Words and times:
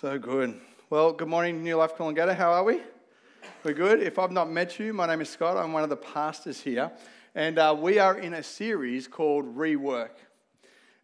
So 0.00 0.18
good. 0.18 0.60
Well, 0.90 1.10
good 1.10 1.28
morning, 1.28 1.64
New 1.64 1.76
Life 1.76 1.96
Coolangatta. 1.96 2.36
How 2.36 2.52
are 2.52 2.62
we? 2.62 2.82
We're 3.64 3.72
good. 3.72 4.02
If 4.02 4.18
I've 4.18 4.30
not 4.30 4.50
met 4.50 4.78
you, 4.78 4.92
my 4.92 5.06
name 5.06 5.22
is 5.22 5.30
Scott. 5.30 5.56
I'm 5.56 5.72
one 5.72 5.84
of 5.84 5.88
the 5.88 5.96
pastors 5.96 6.60
here. 6.60 6.92
And 7.34 7.58
uh, 7.58 7.74
we 7.80 7.98
are 7.98 8.18
in 8.18 8.34
a 8.34 8.42
series 8.42 9.08
called 9.08 9.56
Rework. 9.56 10.10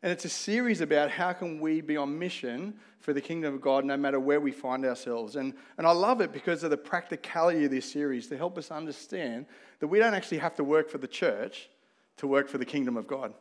And 0.02 0.12
it's 0.12 0.26
a 0.26 0.28
series 0.28 0.82
about 0.82 1.10
how 1.10 1.32
can 1.32 1.58
we 1.58 1.80
be 1.80 1.96
on 1.96 2.18
mission 2.18 2.74
for 3.00 3.14
the 3.14 3.20
kingdom 3.22 3.54
of 3.54 3.62
God 3.62 3.86
no 3.86 3.96
matter 3.96 4.20
where 4.20 4.40
we 4.42 4.52
find 4.52 4.84
ourselves. 4.84 5.36
And, 5.36 5.54
and 5.78 5.86
I 5.86 5.92
love 5.92 6.20
it 6.20 6.30
because 6.30 6.62
of 6.62 6.68
the 6.68 6.76
practicality 6.76 7.64
of 7.64 7.70
this 7.70 7.90
series 7.90 8.26
to 8.26 8.36
help 8.36 8.58
us 8.58 8.70
understand 8.70 9.46
that 9.80 9.86
we 9.86 10.00
don't 10.00 10.12
actually 10.12 10.38
have 10.38 10.54
to 10.56 10.64
work 10.64 10.90
for 10.90 10.98
the 10.98 11.08
church 11.08 11.70
to 12.18 12.26
work 12.26 12.46
for 12.46 12.58
the 12.58 12.66
kingdom 12.66 12.98
of 12.98 13.06
God. 13.06 13.32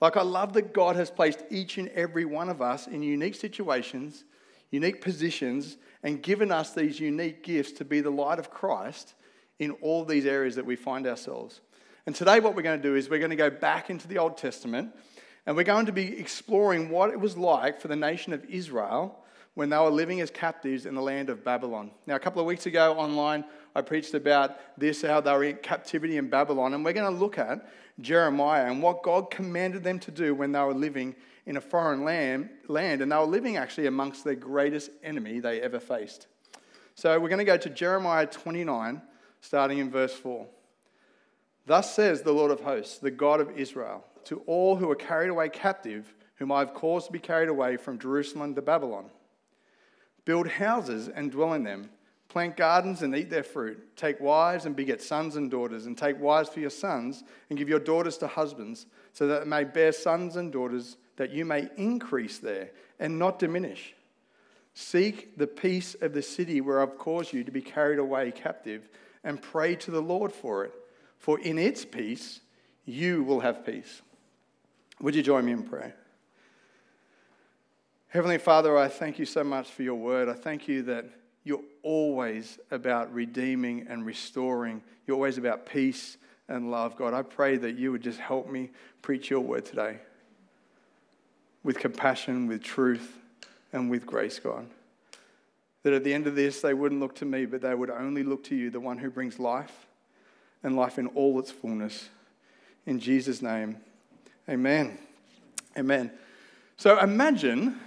Like, 0.00 0.16
I 0.16 0.22
love 0.22 0.54
that 0.54 0.74
God 0.74 0.96
has 0.96 1.08
placed 1.08 1.44
each 1.50 1.78
and 1.78 1.88
every 1.90 2.24
one 2.24 2.48
of 2.48 2.60
us 2.60 2.88
in 2.88 3.04
unique 3.04 3.36
situations 3.36 4.24
unique 4.72 5.00
positions, 5.00 5.76
and 6.02 6.20
given 6.20 6.50
us 6.50 6.74
these 6.74 6.98
unique 6.98 7.44
gifts 7.44 7.70
to 7.72 7.84
be 7.84 8.00
the 8.00 8.10
light 8.10 8.40
of 8.40 8.50
Christ 8.50 9.14
in 9.60 9.70
all 9.82 10.04
these 10.04 10.26
areas 10.26 10.56
that 10.56 10.66
we 10.66 10.74
find 10.74 11.06
ourselves. 11.06 11.60
And 12.06 12.16
today, 12.16 12.40
what 12.40 12.56
we're 12.56 12.62
going 12.62 12.82
to 12.82 12.88
do 12.88 12.96
is 12.96 13.08
we're 13.08 13.20
going 13.20 13.30
to 13.30 13.36
go 13.36 13.50
back 13.50 13.90
into 13.90 14.08
the 14.08 14.18
Old 14.18 14.36
Testament 14.36 14.92
and 15.46 15.56
we're 15.56 15.62
going 15.62 15.86
to 15.86 15.92
be 15.92 16.18
exploring 16.18 16.88
what 16.88 17.10
it 17.10 17.20
was 17.20 17.36
like 17.36 17.80
for 17.80 17.88
the 17.88 17.96
nation 17.96 18.32
of 18.32 18.44
Israel 18.46 19.18
when 19.54 19.68
they 19.68 19.76
were 19.76 19.90
living 19.90 20.20
as 20.20 20.30
captives 20.30 20.86
in 20.86 20.94
the 20.94 21.02
land 21.02 21.28
of 21.28 21.44
Babylon. 21.44 21.90
Now, 22.06 22.14
a 22.14 22.18
couple 22.18 22.40
of 22.40 22.46
weeks 22.46 22.66
ago 22.66 22.94
online, 22.94 23.44
I 23.74 23.82
preached 23.82 24.14
about 24.14 24.56
this, 24.78 25.02
how 25.02 25.20
they 25.20 25.32
were 25.32 25.44
in 25.44 25.56
captivity 25.56 26.16
in 26.16 26.28
Babylon, 26.28 26.74
and 26.74 26.84
we're 26.84 26.92
going 26.92 27.12
to 27.12 27.20
look 27.20 27.38
at 27.38 27.68
Jeremiah 28.00 28.70
and 28.70 28.82
what 28.82 29.02
God 29.02 29.30
commanded 29.30 29.84
them 29.84 29.98
to 30.00 30.10
do 30.10 30.34
when 30.34 30.52
they 30.52 30.60
were 30.60 30.74
living 30.74 31.14
in 31.46 31.56
a 31.56 31.60
foreign 31.60 32.04
land, 32.04 32.50
land, 32.68 33.02
and 33.02 33.10
they 33.10 33.16
were 33.16 33.24
living 33.24 33.56
actually 33.56 33.86
amongst 33.86 34.24
their 34.24 34.34
greatest 34.34 34.90
enemy 35.02 35.40
they 35.40 35.60
ever 35.60 35.80
faced. 35.80 36.26
So 36.94 37.18
we're 37.18 37.28
going 37.28 37.38
to 37.38 37.44
go 37.44 37.56
to 37.56 37.70
Jeremiah 37.70 38.26
29, 38.26 39.02
starting 39.40 39.78
in 39.78 39.90
verse 39.90 40.14
4. 40.14 40.46
Thus 41.66 41.94
says 41.94 42.22
the 42.22 42.32
Lord 42.32 42.50
of 42.50 42.60
hosts, 42.60 42.98
the 42.98 43.10
God 43.10 43.40
of 43.40 43.50
Israel, 43.58 44.04
to 44.24 44.42
all 44.46 44.76
who 44.76 44.90
are 44.90 44.96
carried 44.96 45.30
away 45.30 45.48
captive, 45.48 46.14
whom 46.36 46.52
I 46.52 46.60
have 46.60 46.74
caused 46.74 47.06
to 47.06 47.12
be 47.12 47.18
carried 47.18 47.48
away 47.48 47.76
from 47.76 47.98
Jerusalem 47.98 48.54
to 48.54 48.62
Babylon 48.62 49.10
build 50.24 50.46
houses 50.46 51.08
and 51.08 51.30
dwell 51.30 51.52
in 51.54 51.64
them, 51.64 51.90
plant 52.28 52.56
gardens 52.56 53.02
and 53.02 53.14
eat 53.14 53.30
their 53.30 53.42
fruit, 53.42 53.96
take 53.96 54.20
wives 54.20 54.64
and 54.64 54.76
beget 54.76 55.02
sons 55.02 55.36
and 55.36 55.50
daughters, 55.50 55.86
and 55.86 55.98
take 55.98 56.20
wives 56.20 56.48
for 56.48 56.60
your 56.60 56.70
sons, 56.70 57.24
and 57.50 57.58
give 57.58 57.68
your 57.68 57.80
daughters 57.80 58.16
to 58.18 58.26
husbands, 58.26 58.86
so 59.12 59.26
that 59.26 59.40
they 59.40 59.48
may 59.48 59.64
bear 59.64 59.92
sons 59.92 60.36
and 60.36 60.52
daughters 60.52 60.96
that 61.16 61.30
you 61.30 61.44
may 61.44 61.68
increase 61.76 62.38
there 62.38 62.70
and 62.98 63.18
not 63.18 63.38
diminish. 63.38 63.94
Seek 64.74 65.36
the 65.36 65.46
peace 65.46 65.94
of 66.00 66.14
the 66.14 66.22
city 66.22 66.60
where 66.60 66.80
I've 66.80 66.96
caused 66.96 67.32
you 67.32 67.44
to 67.44 67.50
be 67.50 67.60
carried 67.60 67.98
away 67.98 68.32
captive, 68.32 68.88
and 69.24 69.40
pray 69.40 69.76
to 69.76 69.90
the 69.90 70.00
Lord 70.00 70.32
for 70.32 70.64
it, 70.64 70.72
for 71.18 71.38
in 71.38 71.58
its 71.58 71.84
peace 71.84 72.40
you 72.84 73.22
will 73.22 73.40
have 73.40 73.64
peace. 73.64 74.02
Would 75.00 75.14
you 75.14 75.22
join 75.22 75.44
me 75.44 75.52
in 75.52 75.62
prayer? 75.62 75.94
Heavenly 78.08 78.38
Father, 78.38 78.76
I 78.76 78.88
thank 78.88 79.18
you 79.18 79.24
so 79.24 79.44
much 79.44 79.70
for 79.70 79.82
your 79.82 79.94
word. 79.94 80.28
I 80.28 80.34
thank 80.34 80.66
you 80.68 80.82
that 80.82 81.06
you're 81.44 81.62
always 81.82 82.58
about 82.70 83.12
redeeming 83.14 83.86
and 83.88 84.04
restoring. 84.04 84.82
You're 85.06 85.16
always 85.16 85.38
about 85.38 85.66
peace 85.66 86.16
and 86.48 86.70
love. 86.70 86.96
God, 86.96 87.14
I 87.14 87.22
pray 87.22 87.56
that 87.56 87.78
you 87.78 87.92
would 87.92 88.02
just 88.02 88.18
help 88.18 88.50
me 88.50 88.70
preach 89.00 89.30
your 89.30 89.40
word 89.40 89.64
today 89.64 89.98
with 91.64 91.78
compassion, 91.78 92.46
with 92.46 92.62
truth, 92.62 93.18
and 93.72 93.90
with 93.90 94.06
grace, 94.06 94.38
God. 94.38 94.66
That 95.82 95.92
at 95.92 96.04
the 96.04 96.14
end 96.14 96.26
of 96.26 96.34
this, 96.34 96.60
they 96.60 96.74
wouldn't 96.74 97.00
look 97.00 97.14
to 97.16 97.24
me, 97.24 97.46
but 97.46 97.60
they 97.60 97.74
would 97.74 97.90
only 97.90 98.22
look 98.22 98.44
to 98.44 98.54
you, 98.54 98.70
the 98.70 98.80
one 98.80 98.98
who 98.98 99.10
brings 99.10 99.38
life 99.38 99.86
and 100.62 100.76
life 100.76 100.98
in 100.98 101.08
all 101.08 101.38
its 101.38 101.50
fullness. 101.50 102.08
In 102.86 103.00
Jesus' 103.00 103.42
name, 103.42 103.76
amen. 104.48 104.98
Amen. 105.76 106.10
So 106.76 106.98
imagine 106.98 107.80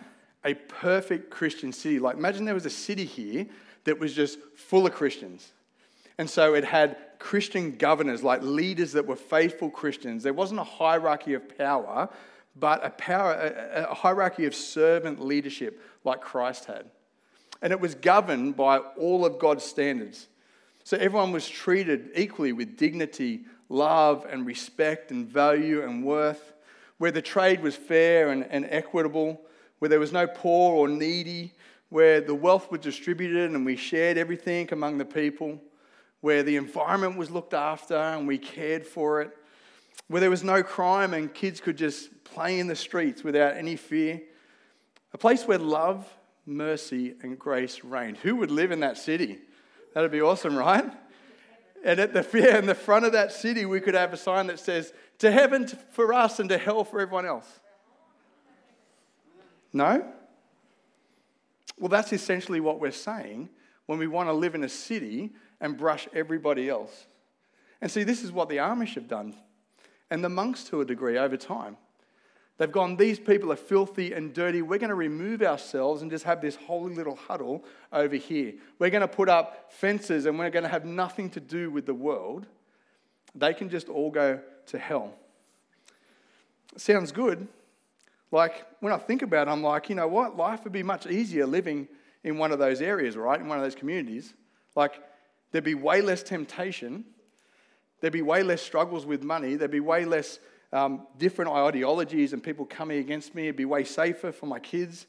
a 0.43 0.53
perfect 0.53 1.29
Christian 1.29 1.71
city. 1.71 1.99
Like, 1.99 2.17
imagine 2.17 2.45
there 2.45 2.53
was 2.53 2.65
a 2.65 2.69
city 2.69 3.05
here 3.05 3.45
that 3.83 3.99
was 3.99 4.13
just 4.13 4.39
full 4.55 4.85
of 4.85 4.93
Christians. 4.93 5.51
And 6.17 6.29
so 6.29 6.53
it 6.53 6.63
had 6.63 6.97
Christian 7.19 7.75
governors, 7.75 8.23
like 8.23 8.41
leaders 8.41 8.93
that 8.93 9.05
were 9.05 9.15
faithful 9.15 9.69
Christians. 9.69 10.23
There 10.23 10.33
wasn't 10.33 10.59
a 10.59 10.65
hierarchy 10.65 11.33
of 11.33 11.57
power, 11.57 12.09
but 12.55 12.85
a, 12.85 12.89
power, 12.91 13.33
a, 13.33 13.87
a 13.91 13.93
hierarchy 13.93 14.45
of 14.45 14.55
servant 14.55 15.23
leadership 15.23 15.81
like 16.03 16.21
Christ 16.21 16.65
had. 16.65 16.85
And 17.61 17.71
it 17.71 17.79
was 17.79 17.95
governed 17.95 18.55
by 18.55 18.77
all 18.77 19.25
of 19.25 19.39
God's 19.39 19.63
standards. 19.63 20.27
So 20.83 20.97
everyone 20.97 21.31
was 21.31 21.49
treated 21.49 22.11
equally 22.15 22.53
with 22.53 22.77
dignity, 22.77 23.41
love, 23.69 24.25
and 24.29 24.45
respect, 24.45 25.11
and 25.11 25.27
value 25.27 25.83
and 25.83 26.03
worth, 26.03 26.53
where 26.97 27.11
the 27.11 27.21
trade 27.21 27.61
was 27.61 27.75
fair 27.75 28.29
and, 28.29 28.45
and 28.49 28.67
equitable, 28.69 29.41
where 29.79 29.89
there 29.89 29.99
was 29.99 30.13
no 30.13 30.27
poor 30.27 30.75
or 30.75 30.87
needy, 30.87 31.53
where 31.89 32.21
the 32.21 32.35
wealth 32.35 32.71
was 32.71 32.81
distributed 32.81 33.51
and 33.51 33.65
we 33.65 33.75
shared 33.75 34.17
everything 34.17 34.69
among 34.71 34.97
the 34.97 35.05
people, 35.05 35.59
where 36.21 36.43
the 36.43 36.55
environment 36.55 37.17
was 37.17 37.31
looked 37.31 37.53
after 37.53 37.95
and 37.95 38.27
we 38.27 38.37
cared 38.37 38.85
for 38.85 39.21
it, 39.21 39.35
where 40.07 40.21
there 40.21 40.29
was 40.29 40.43
no 40.43 40.63
crime 40.63 41.13
and 41.13 41.33
kids 41.33 41.59
could 41.59 41.77
just 41.77 42.23
play 42.23 42.59
in 42.59 42.67
the 42.67 42.75
streets 42.75 43.23
without 43.23 43.57
any 43.57 43.75
fear. 43.75 44.21
A 45.13 45.17
place 45.17 45.45
where 45.45 45.57
love, 45.57 46.07
mercy, 46.45 47.15
and 47.21 47.39
grace 47.39 47.83
reigned. 47.83 48.17
Who 48.17 48.35
would 48.37 48.51
live 48.51 48.71
in 48.71 48.81
that 48.81 48.97
city? 48.97 49.39
That'd 49.93 50.11
be 50.11 50.21
awesome, 50.21 50.55
right? 50.55 50.85
And 51.83 51.99
at 51.99 52.13
the 52.13 52.27
yeah, 52.37 52.57
in 52.57 52.65
the 52.65 52.75
front 52.75 53.05
of 53.05 53.13
that 53.13 53.31
city, 53.31 53.65
we 53.65 53.79
could 53.79 53.93
have 53.93 54.11
a 54.11 54.17
sign 54.17 54.47
that 54.47 54.59
says, 54.59 54.91
"To 55.19 55.31
heaven 55.31 55.67
for 55.91 56.13
us 56.13 56.39
and 56.39 56.49
to 56.49 56.57
hell 56.57 56.83
for 56.83 56.99
everyone 56.99 57.25
else." 57.25 57.47
No? 59.71 60.05
Well, 61.77 61.89
that's 61.89 62.13
essentially 62.13 62.59
what 62.59 62.79
we're 62.79 62.91
saying 62.91 63.49
when 63.85 63.99
we 63.99 64.07
want 64.07 64.29
to 64.29 64.33
live 64.33 64.55
in 64.55 64.63
a 64.63 64.69
city 64.69 65.33
and 65.59 65.77
brush 65.77 66.07
everybody 66.13 66.69
else. 66.69 67.07
And 67.81 67.91
see, 67.91 68.03
this 68.03 68.23
is 68.23 68.31
what 68.31 68.49
the 68.49 68.57
Amish 68.57 68.95
have 68.95 69.07
done, 69.07 69.35
and 70.11 70.23
the 70.23 70.29
monks 70.29 70.63
to 70.65 70.81
a 70.81 70.85
degree 70.85 71.17
over 71.17 71.37
time. 71.37 71.77
They've 72.57 72.71
gone, 72.71 72.95
these 72.95 73.19
people 73.19 73.51
are 73.51 73.57
filthy 73.57 74.13
and 74.13 74.33
dirty. 74.33 74.61
We're 74.61 74.79
going 74.79 74.89
to 74.89 74.95
remove 74.95 75.41
ourselves 75.41 76.01
and 76.01 76.09
just 76.09 76.23
have 76.23 76.41
this 76.41 76.55
holy 76.55 76.93
little 76.95 77.15
huddle 77.15 77.65
over 77.91 78.15
here. 78.15 78.53
We're 78.79 78.89
going 78.89 79.01
to 79.01 79.09
put 79.09 79.27
up 79.27 79.73
fences 79.73 80.25
and 80.25 80.39
we're 80.39 80.49
going 80.49 80.63
to 80.63 80.69
have 80.69 80.85
nothing 80.85 81.29
to 81.31 81.41
do 81.41 81.69
with 81.69 81.85
the 81.85 81.93
world. 81.93 82.47
They 83.33 83.53
can 83.53 83.69
just 83.69 83.89
all 83.89 84.09
go 84.09 84.39
to 84.67 84.79
hell. 84.79 85.13
Sounds 86.77 87.11
good. 87.11 87.47
Like, 88.31 88.65
when 88.79 88.93
I 88.93 88.97
think 88.97 89.21
about 89.21 89.47
it, 89.47 89.51
I'm 89.51 89.61
like, 89.61 89.89
you 89.89 89.95
know 89.95 90.07
what? 90.07 90.37
Life 90.37 90.63
would 90.63 90.73
be 90.73 90.83
much 90.83 91.07
easier 91.07 91.45
living 91.45 91.87
in 92.23 92.37
one 92.37 92.51
of 92.51 92.59
those 92.59 92.81
areas, 92.81 93.17
right? 93.17 93.39
In 93.39 93.47
one 93.47 93.57
of 93.57 93.63
those 93.63 93.75
communities. 93.75 94.33
Like, 94.75 95.01
there'd 95.51 95.63
be 95.63 95.75
way 95.75 96.01
less 96.01 96.23
temptation. 96.23 97.05
There'd 97.99 98.13
be 98.13 98.21
way 98.21 98.43
less 98.43 98.61
struggles 98.61 99.05
with 99.05 99.23
money. 99.23 99.55
There'd 99.55 99.71
be 99.71 99.79
way 99.79 100.05
less 100.05 100.39
um, 100.73 101.07
different 101.17 101.51
ideologies 101.51 102.33
and 102.33 102.43
people 102.43 102.65
coming 102.65 102.99
against 102.99 103.33
me. 103.33 103.43
It'd 103.43 103.55
be 103.55 103.65
way 103.65 103.83
safer 103.83 104.31
for 104.31 104.45
my 104.45 104.59
kids. 104.59 105.07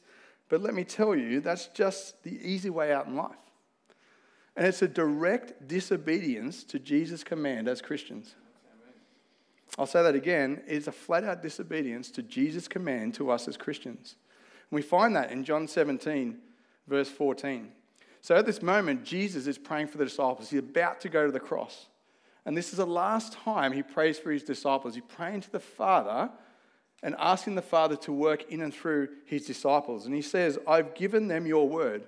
But 0.49 0.63
let 0.63 0.75
me 0.75 0.85
tell 0.85 1.15
you, 1.15 1.41
that's 1.41 1.67
just 1.69 2.23
the 2.23 2.39
easy 2.43 2.71
way 2.71 2.93
out 2.93 3.07
in 3.07 3.17
life. 3.17 3.37
And 4.57 4.67
it's 4.67 4.83
a 4.83 4.89
direct 4.89 5.67
disobedience 5.69 6.65
to 6.65 6.79
Jesus' 6.79 7.25
command 7.25 7.69
as 7.69 7.83
Christians. 7.83 8.35
I'll 9.79 9.87
say 9.87 10.03
that 10.03 10.15
again, 10.15 10.63
it's 10.67 10.87
a 10.87 10.93
flat 10.93 11.25
out 11.25 11.43
disobedience 11.43 12.11
to 12.13 12.23
Jesus' 12.23 12.69
command 12.69 13.15
to 13.15 13.31
us 13.31 13.47
as 13.49 13.57
Christians. 13.57 14.17
And 14.71 14.77
we 14.77 14.83
find 14.83 15.15
that 15.17 15.31
in 15.31 15.45
John 15.45 15.69
17, 15.69 16.39
verse 16.87 17.11
14. 17.11 17.71
So 18.23 18.35
at 18.37 18.47
this 18.47 18.63
moment, 18.63 19.05
Jesus 19.05 19.47
is 19.47 19.59
praying 19.59 19.89
for 19.89 19.99
the 19.99 20.05
disciples. 20.05 20.51
He's 20.51 20.61
about 20.61 21.01
to 21.03 21.09
go 21.09 21.27
to 21.27 21.33
the 21.33 21.41
cross. 21.41 21.87
And 22.47 22.57
this 22.57 22.71
is 22.71 22.77
the 22.77 22.87
last 22.87 23.33
time 23.33 23.73
he 23.73 23.83
prays 23.83 24.21
for 24.21 24.31
his 24.31 24.45
disciples. 24.45 24.95
He's 24.95 25.03
praying 25.09 25.41
to 25.43 25.51
the 25.51 25.61
Father 25.61 26.31
and 27.03 27.17
asking 27.19 27.57
the 27.57 27.63
Father 27.63 27.97
to 27.97 28.13
work 28.13 28.51
in 28.51 28.63
and 28.63 28.73
through 28.73 29.09
his 29.27 29.45
disciples. 29.45 30.07
And 30.07 30.15
he 30.15 30.23
says, 30.23 30.57
I've 30.67 30.95
given 30.95 31.27
them 31.27 31.45
your 31.45 31.69
word. 31.69 32.07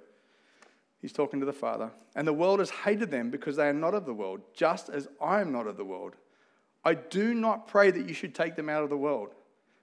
He's 1.02 1.12
talking 1.12 1.40
to 1.40 1.46
the 1.46 1.52
Father. 1.52 1.90
And 2.14 2.26
the 2.26 2.32
world 2.32 2.60
has 2.60 2.70
hated 2.70 3.10
them 3.10 3.30
because 3.30 3.56
they 3.56 3.68
are 3.68 3.72
not 3.72 3.94
of 3.94 4.06
the 4.06 4.14
world, 4.14 4.40
just 4.54 4.88
as 4.88 5.08
I 5.20 5.40
am 5.40 5.50
not 5.50 5.66
of 5.66 5.76
the 5.76 5.84
world. 5.84 6.14
I 6.84 6.94
do 6.94 7.34
not 7.34 7.66
pray 7.66 7.90
that 7.90 8.08
you 8.08 8.14
should 8.14 8.34
take 8.34 8.54
them 8.54 8.68
out 8.68 8.84
of 8.84 8.90
the 8.90 8.96
world, 8.96 9.34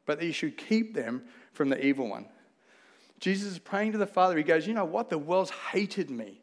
but 0.05 0.19
that 0.19 0.25
you 0.25 0.33
should 0.33 0.57
keep 0.57 0.95
them 0.95 1.23
from 1.51 1.67
the 1.67 1.85
evil 1.85 2.09
one. 2.09 2.27
Jesus 3.19 3.51
is 3.51 3.59
praying 3.59 3.91
to 3.91 3.97
the 3.97 4.07
Father. 4.07 4.37
He 4.37 4.43
goes, 4.43 4.65
You 4.65 4.73
know 4.73 4.85
what? 4.85 5.09
The 5.09 5.17
world's 5.17 5.51
hated 5.71 6.09
me, 6.09 6.41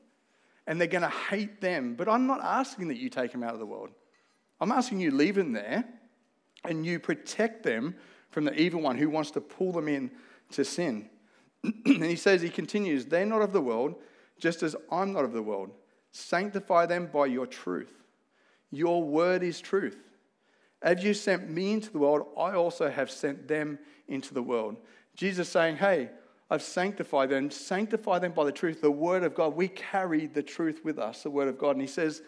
and 0.66 0.78
they're 0.78 0.86
going 0.86 1.02
to 1.02 1.08
hate 1.08 1.62
them, 1.62 1.94
but 1.94 2.08
I'm 2.08 2.26
not 2.26 2.42
asking 2.42 2.88
that 2.88 2.98
you 2.98 3.08
take 3.08 3.32
them 3.32 3.42
out 3.42 3.54
of 3.54 3.58
the 3.58 3.66
world. 3.66 3.90
I'm 4.62 4.70
asking 4.70 5.00
you 5.00 5.10
leave 5.10 5.34
them 5.34 5.50
there 5.50 5.84
and 6.62 6.86
you 6.86 7.00
protect 7.00 7.64
them 7.64 7.96
from 8.30 8.44
the 8.44 8.54
evil 8.54 8.80
one 8.80 8.96
who 8.96 9.10
wants 9.10 9.32
to 9.32 9.40
pull 9.40 9.72
them 9.72 9.88
in 9.88 10.12
to 10.52 10.64
sin. 10.64 11.10
and 11.64 12.04
he 12.04 12.14
says, 12.14 12.42
he 12.42 12.48
continues, 12.48 13.06
they're 13.06 13.26
not 13.26 13.42
of 13.42 13.52
the 13.52 13.60
world, 13.60 13.96
just 14.38 14.62
as 14.62 14.76
I'm 14.88 15.12
not 15.12 15.24
of 15.24 15.32
the 15.32 15.42
world. 15.42 15.70
Sanctify 16.12 16.86
them 16.86 17.10
by 17.12 17.26
your 17.26 17.44
truth. 17.44 17.92
Your 18.70 19.02
word 19.02 19.42
is 19.42 19.60
truth. 19.60 19.98
As 20.80 21.02
you 21.02 21.12
sent 21.12 21.50
me 21.50 21.72
into 21.72 21.90
the 21.90 21.98
world, 21.98 22.28
I 22.38 22.52
also 22.52 22.88
have 22.88 23.10
sent 23.10 23.48
them 23.48 23.80
into 24.06 24.32
the 24.32 24.42
world. 24.44 24.76
Jesus 25.16 25.48
saying, 25.48 25.76
Hey, 25.76 26.10
I've 26.48 26.62
sanctified 26.62 27.30
them. 27.30 27.50
Sanctify 27.50 28.20
them 28.20 28.32
by 28.32 28.44
the 28.44 28.52
truth, 28.52 28.80
the 28.80 28.90
word 28.90 29.24
of 29.24 29.34
God. 29.34 29.56
We 29.56 29.66
carry 29.66 30.26
the 30.26 30.42
truth 30.42 30.82
with 30.84 31.00
us, 31.00 31.24
the 31.24 31.30
word 31.30 31.48
of 31.48 31.58
God. 31.58 31.72
And 31.72 31.80
he 31.80 31.88
says, 31.88 32.22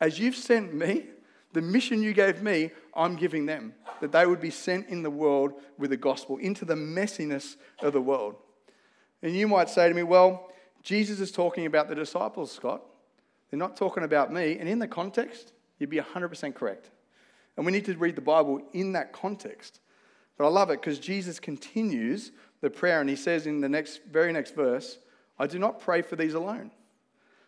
As 0.00 0.18
you've 0.18 0.36
sent 0.36 0.74
me, 0.74 1.06
the 1.52 1.62
mission 1.62 2.02
you 2.02 2.12
gave 2.12 2.42
me, 2.42 2.70
I'm 2.94 3.16
giving 3.16 3.46
them, 3.46 3.74
that 4.00 4.12
they 4.12 4.26
would 4.26 4.40
be 4.40 4.50
sent 4.50 4.88
in 4.88 5.02
the 5.02 5.10
world 5.10 5.54
with 5.78 5.90
the 5.90 5.96
gospel, 5.96 6.36
into 6.38 6.64
the 6.64 6.74
messiness 6.74 7.56
of 7.80 7.92
the 7.92 8.00
world. 8.00 8.36
And 9.22 9.34
you 9.34 9.48
might 9.48 9.70
say 9.70 9.88
to 9.88 9.94
me, 9.94 10.02
Well, 10.02 10.50
Jesus 10.82 11.20
is 11.20 11.32
talking 11.32 11.66
about 11.66 11.88
the 11.88 11.94
disciples, 11.94 12.52
Scott. 12.52 12.82
They're 13.50 13.58
not 13.58 13.76
talking 13.76 14.04
about 14.04 14.32
me. 14.32 14.58
And 14.58 14.68
in 14.68 14.78
the 14.78 14.88
context, 14.88 15.52
you'd 15.78 15.90
be 15.90 15.98
100% 15.98 16.54
correct. 16.54 16.90
And 17.56 17.64
we 17.64 17.72
need 17.72 17.84
to 17.86 17.96
read 17.96 18.16
the 18.16 18.20
Bible 18.20 18.60
in 18.72 18.92
that 18.92 19.12
context. 19.12 19.80
But 20.36 20.46
I 20.46 20.48
love 20.48 20.70
it 20.70 20.80
because 20.80 20.98
Jesus 20.98 21.40
continues 21.40 22.32
the 22.60 22.70
prayer 22.70 23.00
and 23.00 23.08
he 23.08 23.16
says 23.16 23.46
in 23.46 23.60
the 23.60 23.68
next, 23.68 24.02
very 24.10 24.32
next 24.32 24.54
verse, 24.54 24.98
I 25.38 25.46
do 25.46 25.58
not 25.58 25.80
pray 25.80 26.02
for 26.02 26.16
these 26.16 26.34
alone, 26.34 26.70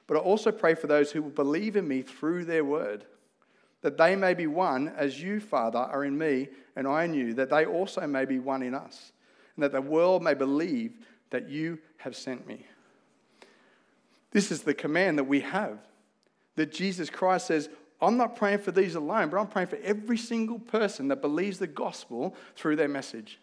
but 0.07 0.17
I 0.17 0.21
also 0.21 0.51
pray 0.51 0.75
for 0.75 0.87
those 0.87 1.13
who 1.13 1.23
will 1.23 1.31
believe 1.31 1.77
in 1.77 1.87
me 1.87 2.03
through 2.03 2.45
their 2.45 2.65
word, 2.65 3.05
that 3.83 3.97
they 3.97 4.17
may 4.17 4.35
be 4.35 4.47
one 4.47 4.89
as 4.97 5.21
you, 5.23 5.41
Father, 5.41 5.79
are 5.79 6.05
in 6.05 6.19
me 6.19 6.49
and 6.75 6.87
I 6.87 7.05
in 7.05 7.15
you, 7.15 7.35
that 7.35 7.51
they 7.51 7.65
also 7.65 8.07
may 8.07 8.25
be 8.25 8.39
one 8.39 8.63
in 8.63 8.75
us, 8.75 9.13
and 9.57 9.63
that 9.63 9.73
the 9.73 9.81
world 9.81 10.23
may 10.23 10.35
believe 10.35 10.99
that 11.31 11.49
you 11.49 11.79
have 11.99 12.17
sent 12.17 12.47
me. 12.47 12.67
This 14.31 14.51
is 14.51 14.63
the 14.63 14.75
command 14.75 15.19
that 15.19 15.25
we 15.25 15.41
have. 15.41 15.79
That 16.57 16.73
Jesus 16.73 17.09
Christ 17.09 17.47
says, 17.47 17.69
I'm 18.01 18.17
not 18.17 18.37
praying 18.37 18.61
for 18.61 18.73
these 18.73 18.95
alone, 18.95 19.31
but 19.31 19.39
I'm 19.39 19.49
praying 19.49 19.69
for 19.69 19.79
every 19.83 20.19
single 20.19 20.59
person 20.59 21.09
that 21.09 21.21
believes 21.21 21.59
the 21.59 21.67
gospel 21.67 22.35
through 22.57 22.77
their 22.77 22.89
message. 22.89 23.41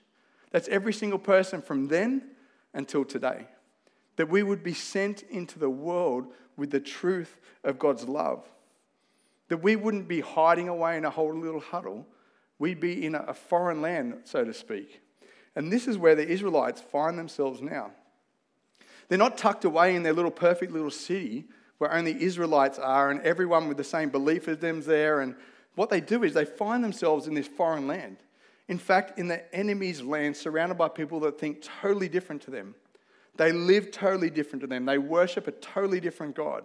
That's 0.52 0.68
every 0.70 0.94
single 0.94 1.20
person 1.20 1.62
from 1.62 1.88
then 1.88 2.30
until 2.74 3.04
today. 3.04 3.48
That 4.16 4.30
we 4.30 4.44
would 4.44 4.64
be 4.64 4.74
sent 4.74 5.24
into 5.24 5.60
the 5.60 5.70
world 5.70 6.28
with 6.56 6.72
the 6.72 6.80
truth 6.80 7.38
of 7.64 7.80
God's 7.80 8.08
love. 8.08 8.48
That 9.50 9.58
we 9.58 9.76
wouldn't 9.76 10.08
be 10.08 10.22
hiding 10.22 10.70
away 10.70 10.98
in 10.98 11.06
a 11.06 11.10
whole 11.10 11.34
little 11.34 11.60
huddle. 11.60 12.06
We'd 12.58 12.80
be 12.80 13.06
in 13.06 13.16
a 13.16 13.34
foreign 13.34 13.82
land, 13.82 14.22
so 14.24 14.44
to 14.44 14.54
speak. 14.54 15.02
And 15.56 15.72
this 15.72 15.88
is 15.88 15.98
where 15.98 16.16
the 16.16 16.28
Israelites 16.28 16.82
find 16.82 17.18
themselves 17.18 17.62
now. 17.62 17.92
They're 19.08 19.18
not 19.18 19.38
tucked 19.38 19.66
away 19.66 19.96
in 19.96 20.04
their 20.04 20.14
little 20.14 20.32
perfect 20.32 20.72
little 20.72 20.92
city 20.92 21.46
where 21.78 21.94
only 21.94 22.22
Israelites 22.22 22.80
are 22.80 23.12
and 23.12 23.22
everyone 23.22 23.68
with 23.68 23.78
the 23.78 23.84
same 23.84 24.10
belief 24.10 24.48
as 24.48 24.58
them's 24.58 24.86
there. 24.86 25.22
And 25.22 25.36
what 25.76 25.90
they 25.90 26.02
do 26.02 26.24
is 26.24 26.34
they 26.34 26.46
find 26.46 26.84
themselves 26.84 27.28
in 27.28 27.34
this 27.34 27.48
foreign 27.48 27.88
land. 27.88 28.18
In 28.68 28.80
fact, 28.80 29.20
in 29.20 29.28
the 29.28 29.54
enemy's 29.56 30.02
land, 30.02 30.36
surrounded 30.36 30.78
by 30.78 30.88
people 30.88 31.20
that 31.22 31.40
think 31.40 31.62
totally 31.82 32.10
different 32.10 32.42
to 32.44 32.52
them. 32.52 32.74
They 33.38 33.52
live 33.52 33.92
totally 33.92 34.30
different 34.30 34.62
to 34.62 34.68
them. 34.68 34.86
They 34.86 34.98
worship 34.98 35.48
a 35.48 35.52
totally 35.52 36.00
different 36.00 36.36
God. 36.36 36.64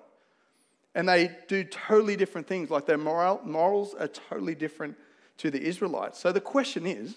And 0.94 1.08
they 1.08 1.30
do 1.48 1.64
totally 1.64 2.16
different 2.16 2.46
things, 2.46 2.70
like 2.70 2.86
their 2.86 2.98
moral, 2.98 3.40
morals 3.44 3.94
are 3.94 4.08
totally 4.08 4.54
different 4.54 4.96
to 5.38 5.50
the 5.50 5.62
Israelites. 5.62 6.18
So 6.18 6.32
the 6.32 6.40
question 6.40 6.86
is 6.86 7.16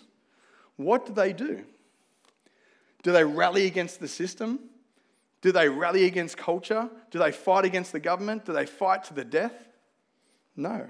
what 0.77 1.05
do 1.05 1.13
they 1.13 1.33
do? 1.33 1.63
Do 3.03 3.11
they 3.11 3.23
rally 3.23 3.65
against 3.65 3.99
the 3.99 4.07
system? 4.07 4.59
Do 5.41 5.51
they 5.51 5.67
rally 5.67 6.05
against 6.05 6.37
culture? 6.37 6.89
Do 7.11 7.19
they 7.19 7.31
fight 7.31 7.65
against 7.65 7.91
the 7.91 7.99
government? 7.99 8.45
Do 8.45 8.53
they 8.53 8.65
fight 8.65 9.03
to 9.05 9.13
the 9.13 9.25
death? 9.25 9.67
No. 10.55 10.87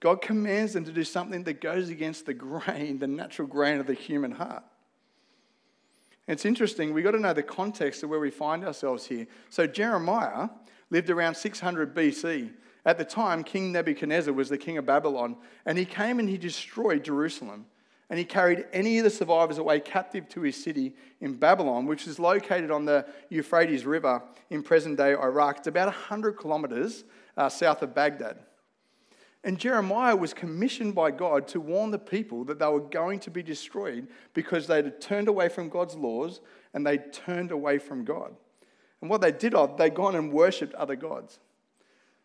God 0.00 0.20
commands 0.20 0.72
them 0.72 0.84
to 0.84 0.92
do 0.92 1.04
something 1.04 1.44
that 1.44 1.60
goes 1.60 1.88
against 1.88 2.26
the 2.26 2.34
grain, 2.34 2.98
the 2.98 3.06
natural 3.06 3.46
grain 3.46 3.78
of 3.78 3.86
the 3.86 3.94
human 3.94 4.32
heart. 4.32 4.64
It's 6.26 6.44
interesting, 6.44 6.92
we've 6.92 7.04
got 7.04 7.12
to 7.12 7.20
know 7.20 7.34
the 7.34 7.42
context 7.42 8.02
of 8.02 8.10
where 8.10 8.18
we 8.18 8.30
find 8.30 8.64
ourselves 8.64 9.06
here. 9.06 9.26
So, 9.50 9.66
Jeremiah 9.66 10.48
lived 10.94 11.10
around 11.10 11.34
600 11.34 11.94
BC. 11.94 12.50
At 12.86 12.98
the 12.98 13.04
time, 13.04 13.42
King 13.42 13.72
Nebuchadnezzar 13.72 14.32
was 14.32 14.48
the 14.48 14.58
king 14.58 14.78
of 14.78 14.86
Babylon, 14.86 15.36
and 15.66 15.76
he 15.76 15.84
came 15.84 16.18
and 16.20 16.28
he 16.28 16.38
destroyed 16.38 17.04
Jerusalem 17.04 17.66
and 18.10 18.18
he 18.18 18.24
carried 18.24 18.66
any 18.72 18.98
of 18.98 19.04
the 19.04 19.10
survivors 19.10 19.58
away 19.58 19.80
captive 19.80 20.28
to 20.28 20.42
his 20.42 20.62
city 20.62 20.94
in 21.20 21.34
Babylon, 21.34 21.86
which 21.86 22.06
is 22.06 22.18
located 22.18 22.70
on 22.70 22.84
the 22.84 23.06
Euphrates 23.30 23.86
River 23.86 24.22
in 24.50 24.62
present 24.62 24.98
day 24.98 25.14
Iraq. 25.14 25.58
It's 25.58 25.66
about 25.66 25.86
100 25.86 26.32
kilometers 26.36 27.04
uh, 27.36 27.48
south 27.48 27.82
of 27.82 27.94
Baghdad. 27.94 28.38
And 29.42 29.58
Jeremiah 29.58 30.14
was 30.14 30.32
commissioned 30.32 30.94
by 30.94 31.10
God 31.10 31.48
to 31.48 31.60
warn 31.60 31.90
the 31.90 31.98
people 31.98 32.44
that 32.44 32.58
they 32.58 32.66
were 32.66 32.80
going 32.80 33.20
to 33.20 33.30
be 33.30 33.42
destroyed 33.42 34.06
because 34.32 34.66
they 34.66 34.76
had 34.76 35.00
turned 35.00 35.28
away 35.28 35.48
from 35.48 35.68
God's 35.68 35.96
laws 35.96 36.40
and 36.72 36.86
they 36.86 36.98
turned 36.98 37.50
away 37.50 37.78
from 37.78 38.04
God. 38.04 38.36
And 39.04 39.10
what 39.10 39.20
they 39.20 39.32
did, 39.32 39.54
oh, 39.54 39.66
they'd 39.76 39.92
gone 39.92 40.16
and 40.16 40.32
worshipped 40.32 40.74
other 40.76 40.96
gods. 40.96 41.38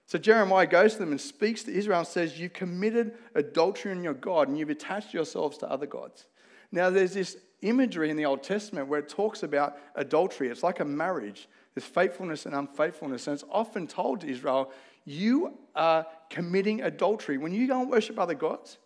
So 0.05 0.17
Jeremiah 0.17 0.65
goes 0.65 0.93
to 0.93 0.99
them 0.99 1.11
and 1.11 1.19
speaks 1.19 1.63
to 1.63 1.73
Israel 1.73 1.99
and 1.99 2.07
says, 2.07 2.39
You've 2.39 2.53
committed 2.53 3.15
adultery 3.35 3.91
in 3.91 4.01
your 4.01 4.13
God 4.13 4.47
and 4.47 4.57
you've 4.57 4.69
attached 4.69 5.13
yourselves 5.13 5.57
to 5.57 5.69
other 5.69 5.85
gods. 5.85 6.25
Now, 6.71 6.89
there's 6.89 7.13
this 7.13 7.35
imagery 7.63 8.09
in 8.09 8.15
the 8.15 8.23
Old 8.23 8.43
Testament 8.43 8.87
where 8.87 9.01
it 9.01 9.09
talks 9.09 9.43
about 9.43 9.75
adultery. 9.95 10.47
It's 10.47 10.63
like 10.63 10.79
a 10.79 10.85
marriage, 10.85 11.49
there's 11.75 11.83
faithfulness 11.83 12.45
and 12.45 12.55
unfaithfulness. 12.55 13.27
And 13.27 13.33
it's 13.33 13.43
often 13.51 13.85
told 13.85 14.21
to 14.21 14.29
Israel, 14.29 14.71
You 15.03 15.57
are 15.75 16.07
committing 16.29 16.83
adultery. 16.83 17.37
When 17.37 17.53
you 17.53 17.67
go 17.67 17.81
and 17.81 17.91
worship 17.91 18.17
other 18.17 18.35
gods, 18.35 18.77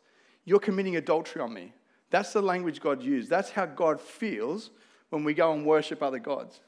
you're 0.45 0.57
committing 0.57 0.95
adultery 0.95 1.43
on 1.43 1.53
me. 1.53 1.73
That's 2.09 2.33
the 2.33 2.41
language 2.41 2.81
God 2.81 3.03
used. 3.03 3.29
That's 3.29 3.51
how 3.51 3.67
God 3.67 4.01
feels 4.01 4.71
when 5.11 5.23
we 5.23 5.35
go 5.35 5.53
and 5.53 5.63
worship 5.63 6.01
other 6.01 6.17
gods. 6.17 6.59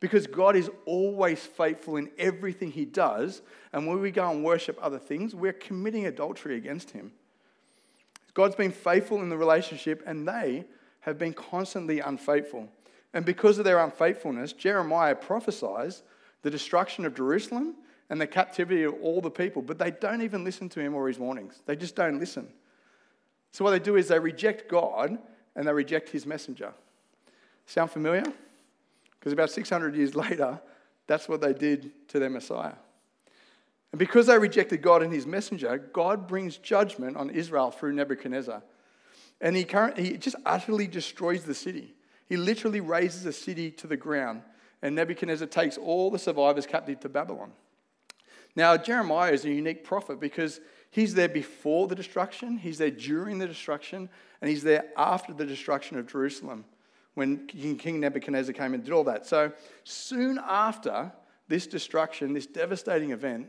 Because 0.00 0.26
God 0.26 0.54
is 0.54 0.70
always 0.86 1.44
faithful 1.44 1.96
in 1.96 2.10
everything 2.18 2.70
He 2.70 2.84
does. 2.84 3.42
And 3.72 3.86
when 3.86 4.00
we 4.00 4.10
go 4.10 4.30
and 4.30 4.44
worship 4.44 4.78
other 4.80 4.98
things, 4.98 5.34
we're 5.34 5.52
committing 5.52 6.06
adultery 6.06 6.56
against 6.56 6.90
Him. 6.90 7.12
God's 8.34 8.54
been 8.54 8.70
faithful 8.70 9.20
in 9.20 9.28
the 9.28 9.36
relationship, 9.36 10.02
and 10.06 10.26
they 10.26 10.64
have 11.00 11.18
been 11.18 11.32
constantly 11.32 12.00
unfaithful. 12.00 12.68
And 13.12 13.24
because 13.24 13.58
of 13.58 13.64
their 13.64 13.82
unfaithfulness, 13.82 14.52
Jeremiah 14.52 15.14
prophesies 15.14 16.02
the 16.42 16.50
destruction 16.50 17.04
of 17.04 17.16
Jerusalem 17.16 17.74
and 18.10 18.20
the 18.20 18.26
captivity 18.26 18.84
of 18.84 18.94
all 19.02 19.20
the 19.20 19.30
people, 19.30 19.62
but 19.62 19.78
they 19.78 19.90
don't 19.90 20.22
even 20.22 20.44
listen 20.44 20.68
to 20.70 20.80
him 20.80 20.94
or 20.94 21.08
his 21.08 21.18
warnings. 21.18 21.62
They 21.66 21.76
just 21.76 21.96
don't 21.96 22.18
listen. 22.18 22.48
So, 23.50 23.64
what 23.64 23.70
they 23.72 23.78
do 23.78 23.96
is 23.96 24.08
they 24.08 24.18
reject 24.18 24.70
God 24.70 25.18
and 25.56 25.66
they 25.66 25.72
reject 25.72 26.10
his 26.10 26.26
messenger. 26.26 26.72
Sound 27.66 27.90
familiar? 27.90 28.24
Because 29.18 29.32
about 29.32 29.50
600 29.50 29.94
years 29.94 30.14
later, 30.14 30.60
that's 31.06 31.28
what 31.28 31.40
they 31.40 31.52
did 31.52 32.08
to 32.08 32.18
their 32.18 32.30
Messiah. 32.30 32.74
And 33.92 33.98
because 33.98 34.26
they 34.26 34.38
rejected 34.38 34.82
God 34.82 35.02
and 35.02 35.12
his 35.12 35.26
messenger, 35.26 35.78
God 35.78 36.28
brings 36.28 36.58
judgment 36.58 37.16
on 37.16 37.30
Israel 37.30 37.70
through 37.70 37.94
Nebuchadnezzar. 37.94 38.62
And 39.40 39.56
he, 39.56 39.66
he 39.96 40.16
just 40.18 40.36
utterly 40.44 40.86
destroys 40.86 41.44
the 41.44 41.54
city. 41.54 41.94
He 42.26 42.36
literally 42.36 42.80
razes 42.80 43.24
the 43.24 43.32
city 43.32 43.70
to 43.72 43.86
the 43.86 43.96
ground. 43.96 44.42
And 44.82 44.94
Nebuchadnezzar 44.94 45.48
takes 45.48 45.78
all 45.78 46.10
the 46.10 46.18
survivors 46.18 46.66
captive 46.66 47.00
to 47.00 47.08
Babylon. 47.08 47.52
Now, 48.54 48.76
Jeremiah 48.76 49.32
is 49.32 49.44
a 49.44 49.50
unique 49.50 49.84
prophet 49.84 50.20
because 50.20 50.60
he's 50.90 51.14
there 51.14 51.28
before 51.28 51.86
the 51.86 51.94
destruction, 51.94 52.58
he's 52.58 52.78
there 52.78 52.90
during 52.90 53.38
the 53.38 53.46
destruction, 53.46 54.08
and 54.40 54.50
he's 54.50 54.62
there 54.62 54.86
after 54.96 55.32
the 55.32 55.46
destruction 55.46 55.98
of 55.98 56.06
Jerusalem 56.06 56.64
when 57.18 57.46
King 57.48 57.98
Nebuchadnezzar 57.98 58.54
came 58.54 58.74
and 58.74 58.84
did 58.84 58.92
all 58.92 59.04
that. 59.04 59.26
So 59.26 59.52
soon 59.82 60.38
after 60.46 61.12
this 61.48 61.66
destruction, 61.66 62.32
this 62.32 62.46
devastating 62.46 63.10
event, 63.10 63.48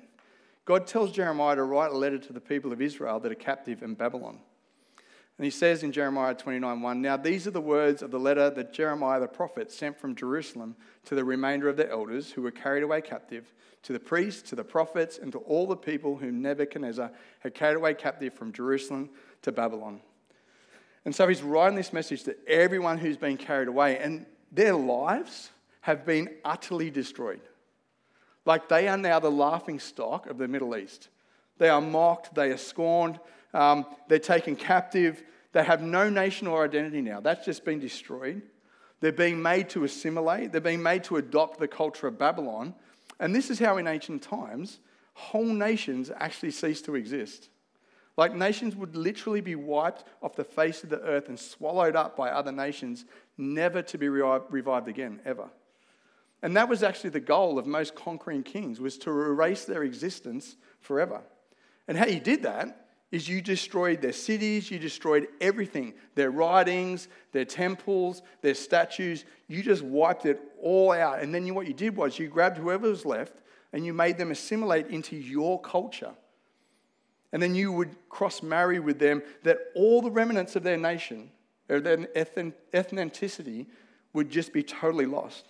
God 0.66 0.88
tells 0.88 1.12
Jeremiah 1.12 1.56
to 1.56 1.64
write 1.64 1.92
a 1.92 1.98
letter 1.98 2.18
to 2.18 2.34
the 2.34 2.42
people 2.42 2.74
of 2.74 2.82
Israel 2.82 3.20
that 3.20 3.32
are 3.32 3.36
captive 3.36 3.84
in 3.84 3.94
Babylon. 3.94 4.40
And 5.38 5.46
he 5.46 5.52
says 5.52 5.84
in 5.84 5.92
Jeremiah 5.92 6.36
29:1, 6.36 6.98
Now 7.00 7.16
these 7.16 7.48
are 7.48 7.52
the 7.52 7.62
words 7.62 8.02
of 8.02 8.12
the 8.12 8.20
letter 8.20 8.50
that 8.50 8.74
Jeremiah 8.74 9.20
the 9.20 9.28
prophet 9.28 9.72
sent 9.72 9.98
from 9.98 10.16
Jerusalem 10.16 10.76
to 11.06 11.16
the 11.16 11.24
remainder 11.24 11.70
of 11.70 11.78
the 11.78 11.90
elders 11.90 12.32
who 12.32 12.42
were 12.42 12.52
carried 12.52 12.84
away 12.84 13.02
captive, 13.02 13.54
to 13.84 13.94
the 13.94 14.00
priests, 14.00 14.50
to 14.50 14.56
the 14.56 14.64
prophets, 14.64 15.18
and 15.18 15.32
to 15.32 15.38
all 15.40 15.68
the 15.68 15.78
people 15.78 16.18
whom 16.18 16.42
Nebuchadnezzar 16.42 17.12
had 17.40 17.54
carried 17.54 17.78
away 17.78 17.94
captive 17.94 18.34
from 18.34 18.52
Jerusalem 18.52 19.12
to 19.44 19.52
Babylon. 19.52 20.02
And 21.06 21.16
so 21.16 21.28
he's 21.28 21.42
writing 21.42 21.76
this 21.76 21.94
message 21.94 22.24
to 22.24 22.36
everyone 22.48 22.98
who's 22.98 23.18
been 23.18 23.38
carried 23.38 23.68
away, 23.68 23.98
and 24.00 24.26
their 24.52 24.74
lives 24.74 25.50
have 25.82 26.06
been 26.06 26.30
utterly 26.44 26.90
destroyed. 26.90 27.42
Like 28.46 28.68
they 28.68 28.88
are 28.88 28.98
now 28.98 29.20
the 29.20 29.32
laughing 29.32 29.80
stock 29.80 30.28
of 30.28 30.38
the 30.38 30.48
Middle 30.48 30.76
East. 30.76 31.10
They 31.58 31.70
are 31.70 31.82
mocked, 31.82 32.36
they 32.36 32.52
are 32.52 32.58
scorned, 32.58 33.20
um, 33.54 33.86
they're 34.08 34.20
taken 34.20 34.56
captive, 34.56 35.24
they 35.52 35.64
have 35.64 35.82
no 35.82 36.10
nation 36.10 36.48
or 36.48 36.64
identity 36.64 37.02
now. 37.02 37.20
That's 37.20 37.46
just 37.46 37.66
been 37.66 37.80
destroyed. 37.80 38.42
They're 39.02 39.12
being 39.12 39.42
made 39.42 39.70
to 39.70 39.84
assimilate, 39.84 40.52
they're 40.52 40.62
being 40.62 40.84
made 40.84 41.04
to 41.06 41.18
adopt 41.18 41.60
the 41.60 41.68
culture 41.68 42.08
of 42.08 42.18
Babylon. 42.18 42.74
And 43.20 43.34
this 43.36 43.50
is 43.50 43.60
how, 43.60 43.78
in 43.78 43.88
ancient 43.88 44.22
times, 44.22 44.80
whole 45.14 45.46
nations 45.46 46.12
actually 46.16 46.52
cease 46.52 46.82
to 46.84 46.96
exist. 46.96 47.50
Like 48.20 48.36
nations 48.36 48.76
would 48.76 48.98
literally 48.98 49.40
be 49.40 49.56
wiped 49.56 50.04
off 50.22 50.36
the 50.36 50.44
face 50.44 50.84
of 50.84 50.90
the 50.90 51.00
earth 51.04 51.30
and 51.30 51.40
swallowed 51.40 51.96
up 51.96 52.18
by 52.18 52.32
other 52.32 52.52
nations, 52.52 53.06
never 53.38 53.82
to 53.84 53.98
be 53.98 54.10
revived 54.10 54.90
again, 54.90 55.22
ever. 55.24 55.50
And 56.42 56.54
that 56.58 56.68
was 56.68 56.84
actually 56.84 57.12
the 57.12 57.22
goal 57.22 57.58
of 57.58 57.66
most 57.66 57.96
conquering 57.96 58.44
kings, 58.44 58.82
was 58.82 58.98
to 58.98 59.10
erase 59.10 59.64
their 59.64 59.84
existence 59.84 60.58
forever. 60.82 61.22
And 61.88 61.98
how 61.98 62.08
you 62.08 62.20
did 62.20 62.44
that 62.44 62.88
is 63.10 63.30
you 63.30 63.42
destroyed 63.42 64.02
their 64.02 64.12
cities, 64.12 64.70
you 64.70 64.80
destroyed 64.80 65.30
everything 65.40 65.94
their 66.16 66.30
writings, 66.30 67.08
their 67.32 67.46
temples, 67.46 68.22
their 68.42 68.54
statues. 68.54 69.24
You 69.48 69.64
just 69.64 69.82
wiped 69.82 70.26
it 70.26 70.42
all 70.62 70.92
out. 70.92 71.22
And 71.22 71.34
then 71.34 71.46
you, 71.46 71.54
what 71.54 71.68
you 71.68 71.74
did 71.74 71.96
was 71.96 72.20
you 72.20 72.28
grabbed 72.28 72.58
whoever 72.58 72.90
was 72.90 73.06
left 73.06 73.36
and 73.72 73.86
you 73.86 73.94
made 73.94 74.18
them 74.18 74.30
assimilate 74.30 74.88
into 74.88 75.16
your 75.16 75.62
culture. 75.62 76.12
And 77.32 77.42
then 77.42 77.54
you 77.56 77.72
would 77.72 77.96
cross 78.10 78.42
marry 78.42 78.80
with 78.80 79.00
them 79.00 79.22
that 79.44 79.60
all 79.76 80.02
the 80.02 80.12
remnants 80.12 80.56
of 80.56 80.64
their 80.64 80.78
nation, 80.78 81.30
or 81.70 81.80
their 81.80 81.98
ethnicity, 81.98 83.68
would 84.14 84.30
just 84.30 84.52
be 84.52 84.64
totally 84.64 85.06
lost. 85.06 85.46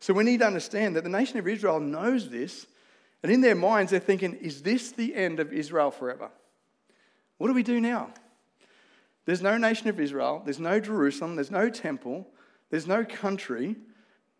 So 0.00 0.12
we 0.12 0.24
need 0.24 0.40
to 0.40 0.46
understand 0.46 0.96
that 0.96 1.04
the 1.04 1.10
nation 1.10 1.38
of 1.38 1.46
Israel 1.46 1.80
knows 1.80 2.28
this, 2.28 2.66
and 3.22 3.30
in 3.30 3.40
their 3.40 3.54
minds, 3.54 3.92
they're 3.92 4.00
thinking, 4.00 4.34
is 4.34 4.62
this 4.62 4.90
the 4.92 5.14
end 5.14 5.40
of 5.40 5.52
Israel 5.52 5.90
forever? 5.90 6.28
What 7.38 7.46
do 7.46 7.54
we 7.54 7.62
do 7.62 7.80
now? 7.80 8.10
There's 9.24 9.40
no 9.40 9.56
nation 9.56 9.88
of 9.88 9.98
Israel, 9.98 10.42
there's 10.44 10.58
no 10.58 10.78
Jerusalem, 10.80 11.36
there's 11.36 11.50
no 11.50 11.70
temple, 11.70 12.26
there's 12.68 12.86
no 12.86 13.04
country 13.04 13.76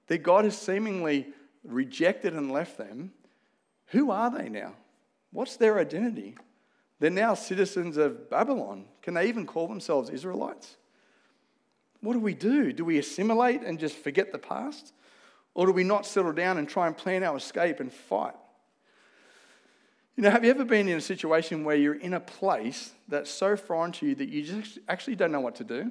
that 0.08 0.18
God 0.18 0.44
has 0.44 0.58
seemingly 0.58 1.28
rejected 1.64 2.34
and 2.34 2.52
left 2.52 2.76
them. 2.76 3.12
Who 3.86 4.10
are 4.10 4.30
they 4.30 4.50
now? 4.50 4.74
What's 5.34 5.56
their 5.56 5.80
identity? 5.80 6.36
They're 7.00 7.10
now 7.10 7.34
citizens 7.34 7.96
of 7.96 8.30
Babylon. 8.30 8.84
Can 9.02 9.14
they 9.14 9.28
even 9.28 9.46
call 9.46 9.66
themselves 9.66 10.08
Israelites? 10.08 10.76
What 12.00 12.12
do 12.12 12.20
we 12.20 12.34
do? 12.34 12.72
Do 12.72 12.84
we 12.84 12.98
assimilate 12.98 13.62
and 13.62 13.80
just 13.80 13.96
forget 13.96 14.30
the 14.30 14.38
past? 14.38 14.94
Or 15.52 15.66
do 15.66 15.72
we 15.72 15.82
not 15.82 16.06
settle 16.06 16.32
down 16.32 16.56
and 16.56 16.68
try 16.68 16.86
and 16.86 16.96
plan 16.96 17.24
our 17.24 17.36
escape 17.36 17.80
and 17.80 17.92
fight? 17.92 18.36
You 20.16 20.22
know, 20.22 20.30
have 20.30 20.44
you 20.44 20.50
ever 20.50 20.64
been 20.64 20.86
in 20.86 20.98
a 20.98 21.00
situation 21.00 21.64
where 21.64 21.74
you're 21.74 21.96
in 21.96 22.14
a 22.14 22.20
place 22.20 22.92
that's 23.08 23.28
so 23.28 23.56
foreign 23.56 23.90
to 23.92 24.06
you 24.06 24.14
that 24.14 24.28
you 24.28 24.44
just 24.44 24.78
actually 24.88 25.16
don't 25.16 25.32
know 25.32 25.40
what 25.40 25.56
to 25.56 25.64
do? 25.64 25.90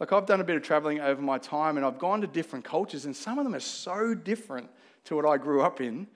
Like, 0.00 0.12
I've 0.12 0.26
done 0.26 0.40
a 0.40 0.44
bit 0.44 0.56
of 0.56 0.62
traveling 0.62 0.98
over 0.98 1.22
my 1.22 1.38
time 1.38 1.76
and 1.76 1.86
I've 1.86 2.00
gone 2.00 2.20
to 2.22 2.26
different 2.26 2.64
cultures, 2.64 3.04
and 3.04 3.14
some 3.14 3.38
of 3.38 3.44
them 3.44 3.54
are 3.54 3.60
so 3.60 4.12
different 4.12 4.68
to 5.04 5.14
what 5.14 5.24
I 5.24 5.36
grew 5.36 5.62
up 5.62 5.80
in. 5.80 6.08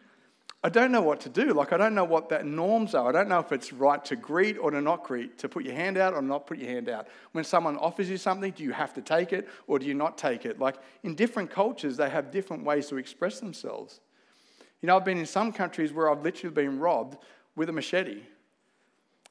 I 0.64 0.70
don't 0.70 0.90
know 0.90 1.02
what 1.02 1.20
to 1.20 1.28
do. 1.28 1.52
Like, 1.52 1.74
I 1.74 1.76
don't 1.76 1.94
know 1.94 2.04
what 2.04 2.30
that 2.30 2.46
norms 2.46 2.94
are. 2.94 3.06
I 3.06 3.12
don't 3.12 3.28
know 3.28 3.38
if 3.38 3.52
it's 3.52 3.70
right 3.70 4.02
to 4.06 4.16
greet 4.16 4.56
or 4.56 4.70
to 4.70 4.80
not 4.80 5.04
greet, 5.04 5.36
to 5.40 5.48
put 5.48 5.62
your 5.62 5.74
hand 5.74 5.98
out 5.98 6.14
or 6.14 6.22
not 6.22 6.46
put 6.46 6.56
your 6.56 6.70
hand 6.70 6.88
out. 6.88 7.06
When 7.32 7.44
someone 7.44 7.76
offers 7.76 8.08
you 8.08 8.16
something, 8.16 8.50
do 8.50 8.64
you 8.64 8.72
have 8.72 8.94
to 8.94 9.02
take 9.02 9.34
it 9.34 9.46
or 9.66 9.78
do 9.78 9.84
you 9.84 9.92
not 9.92 10.16
take 10.16 10.46
it? 10.46 10.58
Like, 10.58 10.76
in 11.02 11.16
different 11.16 11.50
cultures, 11.50 11.98
they 11.98 12.08
have 12.08 12.30
different 12.30 12.64
ways 12.64 12.86
to 12.86 12.96
express 12.96 13.40
themselves. 13.40 14.00
You 14.80 14.86
know, 14.86 14.96
I've 14.96 15.04
been 15.04 15.18
in 15.18 15.26
some 15.26 15.52
countries 15.52 15.92
where 15.92 16.10
I've 16.10 16.22
literally 16.22 16.54
been 16.54 16.78
robbed 16.80 17.18
with 17.56 17.68
a 17.68 17.72
machete. 17.72 18.22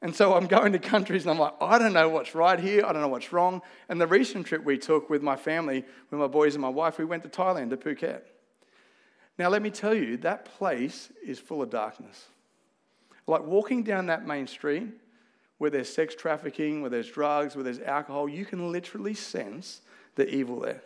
And 0.04 0.16
so 0.16 0.36
I'm 0.36 0.46
going 0.58 0.72
to 0.74 0.80
countries 0.80 1.24
and 1.24 1.32
I'm 1.32 1.40
like, 1.40 1.56
I 1.60 1.80
don't 1.80 1.94
know 1.94 2.10
what's 2.10 2.36
right 2.36 2.60
here. 2.60 2.86
I 2.86 2.94
don't 2.94 3.02
know 3.02 3.08
what's 3.08 3.34
wrong. 3.34 3.64
And 3.90 4.00
the 4.00 4.06
recent 4.06 4.46
trip 4.46 4.64
we 4.64 4.78
took 4.78 5.10
with 5.10 5.24
my 5.24 5.36
family, 5.36 5.84
with 6.12 6.20
my 6.20 6.28
boys 6.28 6.54
and 6.54 6.62
my 6.62 6.70
wife, 6.70 7.00
we 7.00 7.06
went 7.06 7.24
to 7.24 7.30
Thailand, 7.30 7.72
to 7.72 7.78
Phuket. 7.78 8.22
Now, 9.38 9.50
let 9.50 9.62
me 9.62 9.72
tell 9.72 9.94
you, 9.94 10.18
that 10.18 10.46
place 10.46 11.12
is 11.26 11.40
full 11.40 11.62
of 11.62 11.70
darkness. 11.70 12.26
Like 13.26 13.44
walking 13.44 13.84
down 13.84 14.08
that 14.08 14.28
main 14.28 14.48
street 14.48 14.90
where 15.58 15.70
there's 15.70 15.92
sex 15.92 16.14
trafficking, 16.14 16.82
where 16.82 16.90
there's 16.90 17.10
drugs, 17.10 17.56
where 17.56 17.64
there's 17.64 17.80
alcohol, 17.80 18.28
you 18.28 18.46
can 18.46 18.72
literally 18.72 19.14
sense 19.14 19.82
the 20.16 20.28
evil 20.30 20.60
there. 20.60 20.82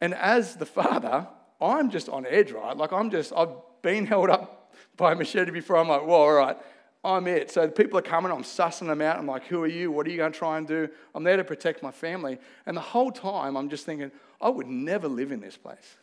And 0.00 0.14
as 0.14 0.56
the 0.56 0.66
father, 0.66 1.26
I'm 1.60 1.90
just 1.90 2.08
on 2.08 2.26
edge, 2.26 2.52
right? 2.52 2.76
Like 2.76 2.92
I'm 2.92 3.10
just, 3.10 3.32
I've 3.36 3.50
been 3.82 4.06
held 4.06 4.30
up 4.30 4.74
by 4.96 5.12
a 5.12 5.14
machete 5.14 5.50
before. 5.50 5.76
I'm 5.78 5.88
like, 5.88 6.06
whoa, 6.06 6.14
all 6.14 6.32
right, 6.32 6.56
I'm 7.02 7.26
it. 7.26 7.50
So 7.50 7.68
people 7.68 7.98
are 7.98 8.02
coming, 8.02 8.30
I'm 8.30 8.44
sussing 8.44 8.86
them 8.86 9.00
out. 9.02 9.18
I'm 9.18 9.26
like, 9.26 9.44
who 9.44 9.62
are 9.62 9.68
you? 9.68 9.90
What 9.90 10.06
are 10.06 10.10
you 10.10 10.16
going 10.16 10.32
to 10.32 10.38
try 10.38 10.58
and 10.58 10.66
do? 10.66 10.88
I'm 11.14 11.24
there 11.24 11.36
to 11.36 11.44
protect 11.44 11.82
my 11.82 11.90
family. 11.90 12.38
And 12.66 12.76
the 12.76 12.82
whole 12.82 13.10
time, 13.10 13.56
I'm 13.56 13.68
just 13.68 13.84
thinking, 13.84 14.10
I 14.40 14.48
would 14.48 14.66
never 14.66 15.08
live 15.08 15.32
in 15.32 15.40
this 15.40 15.56
place. 15.56 15.96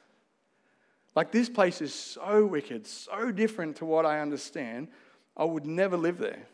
Like, 1.15 1.31
this 1.31 1.49
place 1.49 1.81
is 1.81 1.93
so 1.93 2.45
wicked, 2.45 2.87
so 2.87 3.31
different 3.31 3.75
to 3.77 3.85
what 3.85 4.05
I 4.05 4.19
understand. 4.19 4.87
I 5.35 5.43
would 5.43 5.65
never 5.65 5.97
live 5.97 6.17
there. 6.17 6.47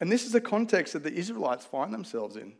And 0.00 0.10
this 0.10 0.24
is 0.24 0.32
the 0.32 0.40
context 0.40 0.92
that 0.94 1.02
the 1.02 1.12
Israelites 1.12 1.64
find 1.64 1.92
themselves 1.92 2.36
in. 2.36 2.54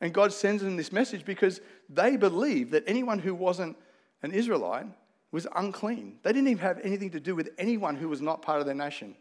And 0.00 0.12
God 0.12 0.32
sends 0.32 0.62
them 0.62 0.76
this 0.76 0.92
message 0.92 1.24
because 1.24 1.60
they 1.88 2.16
believe 2.16 2.70
that 2.72 2.84
anyone 2.86 3.18
who 3.18 3.34
wasn't 3.34 3.76
an 4.22 4.32
Israelite 4.32 4.86
was 5.30 5.46
unclean. 5.54 6.18
They 6.22 6.32
didn't 6.32 6.48
even 6.48 6.62
have 6.62 6.80
anything 6.82 7.10
to 7.10 7.20
do 7.20 7.34
with 7.34 7.50
anyone 7.56 7.96
who 7.96 8.08
was 8.08 8.20
not 8.20 8.42
part 8.42 8.60
of 8.60 8.66
their 8.66 8.74
nation. 8.74 9.14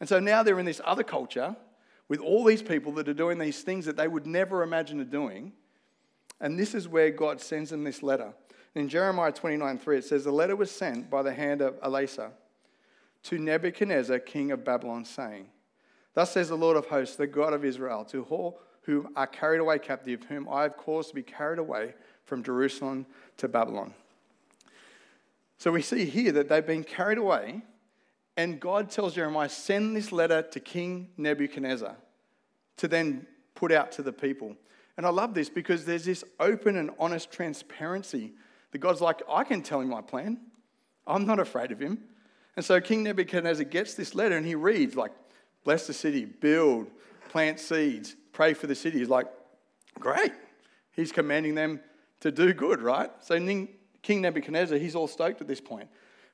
And 0.00 0.08
so 0.08 0.18
now 0.18 0.42
they're 0.42 0.58
in 0.58 0.66
this 0.66 0.80
other 0.84 1.02
culture 1.02 1.56
with 2.08 2.20
all 2.20 2.44
these 2.44 2.62
people 2.62 2.92
that 2.92 3.08
are 3.08 3.14
doing 3.14 3.38
these 3.38 3.62
things 3.62 3.84
that 3.86 3.96
they 3.96 4.08
would 4.08 4.26
never 4.26 4.62
imagine 4.62 5.02
doing. 5.08 5.52
And 6.40 6.58
this 6.58 6.74
is 6.74 6.88
where 6.88 7.10
God 7.10 7.40
sends 7.40 7.70
them 7.70 7.84
this 7.84 8.02
letter. 8.02 8.34
In 8.76 8.90
Jeremiah 8.90 9.32
29 9.32 9.78
3, 9.78 9.96
it 9.96 10.04
says, 10.04 10.24
The 10.24 10.30
letter 10.30 10.54
was 10.54 10.70
sent 10.70 11.08
by 11.08 11.22
the 11.22 11.32
hand 11.32 11.62
of 11.62 11.80
Elasah 11.80 12.30
to 13.22 13.38
Nebuchadnezzar, 13.38 14.18
king 14.18 14.50
of 14.50 14.66
Babylon, 14.66 15.06
saying, 15.06 15.46
Thus 16.12 16.32
says 16.32 16.50
the 16.50 16.58
Lord 16.58 16.76
of 16.76 16.84
hosts, 16.84 17.16
the 17.16 17.26
God 17.26 17.54
of 17.54 17.64
Israel, 17.64 18.04
to 18.10 18.24
all 18.24 18.60
who 18.82 19.08
are 19.16 19.26
carried 19.26 19.60
away 19.60 19.78
captive, 19.78 20.24
whom 20.28 20.46
I 20.50 20.64
have 20.64 20.76
caused 20.76 21.08
to 21.08 21.14
be 21.14 21.22
carried 21.22 21.58
away 21.58 21.94
from 22.26 22.42
Jerusalem 22.42 23.06
to 23.38 23.48
Babylon. 23.48 23.94
So 25.56 25.72
we 25.72 25.80
see 25.80 26.04
here 26.04 26.32
that 26.32 26.50
they've 26.50 26.64
been 26.64 26.84
carried 26.84 27.16
away, 27.16 27.62
and 28.36 28.60
God 28.60 28.90
tells 28.90 29.14
Jeremiah, 29.14 29.48
send 29.48 29.96
this 29.96 30.12
letter 30.12 30.42
to 30.42 30.60
King 30.60 31.08
Nebuchadnezzar 31.16 31.96
to 32.76 32.88
then 32.88 33.26
put 33.54 33.72
out 33.72 33.90
to 33.92 34.02
the 34.02 34.12
people. 34.12 34.54
And 34.98 35.06
I 35.06 35.08
love 35.08 35.32
this 35.32 35.48
because 35.48 35.86
there's 35.86 36.04
this 36.04 36.24
open 36.38 36.76
and 36.76 36.90
honest 36.98 37.32
transparency 37.32 38.34
that 38.70 38.78
God's 38.78 39.00
like, 39.00 39.22
I 39.30 39.44
can 39.44 39.62
tell 39.62 39.80
him 39.80 39.88
my 39.88 40.00
plan. 40.00 40.38
I'm 41.06 41.26
not 41.26 41.38
afraid 41.38 41.72
of 41.72 41.80
him. 41.80 42.02
And 42.56 42.64
so 42.64 42.80
King 42.80 43.02
Nebuchadnezzar 43.02 43.64
gets 43.64 43.94
this 43.94 44.14
letter 44.14 44.36
and 44.36 44.46
he 44.46 44.54
reads, 44.54 44.96
like, 44.96 45.12
bless 45.64 45.86
the 45.86 45.92
city, 45.92 46.24
build, 46.24 46.88
plant 47.28 47.60
seeds, 47.60 48.16
pray 48.32 48.54
for 48.54 48.66
the 48.66 48.74
city. 48.74 48.98
He's 48.98 49.08
like, 49.08 49.26
great. 49.98 50.32
He's 50.92 51.12
commanding 51.12 51.54
them 51.54 51.80
to 52.20 52.32
do 52.32 52.52
good, 52.52 52.80
right? 52.80 53.10
So 53.20 53.38
King 54.02 54.22
Nebuchadnezzar, 54.22 54.78
he's 54.78 54.94
all 54.94 55.06
stoked 55.06 55.40
at 55.40 55.46
this 55.46 55.60
point. 55.60 55.88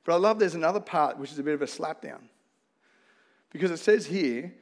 But 0.05 0.13
I 0.13 0.17
love 0.17 0.39
there's 0.39 0.55
another 0.55 0.79
part 0.79 1.17
which 1.17 1.31
is 1.31 1.39
a 1.39 1.43
bit 1.43 1.53
of 1.53 1.61
a 1.61 1.65
slapdown. 1.65 2.21
Because 3.51 3.71
it 3.71 3.77
says 3.77 4.05
here 4.05 4.53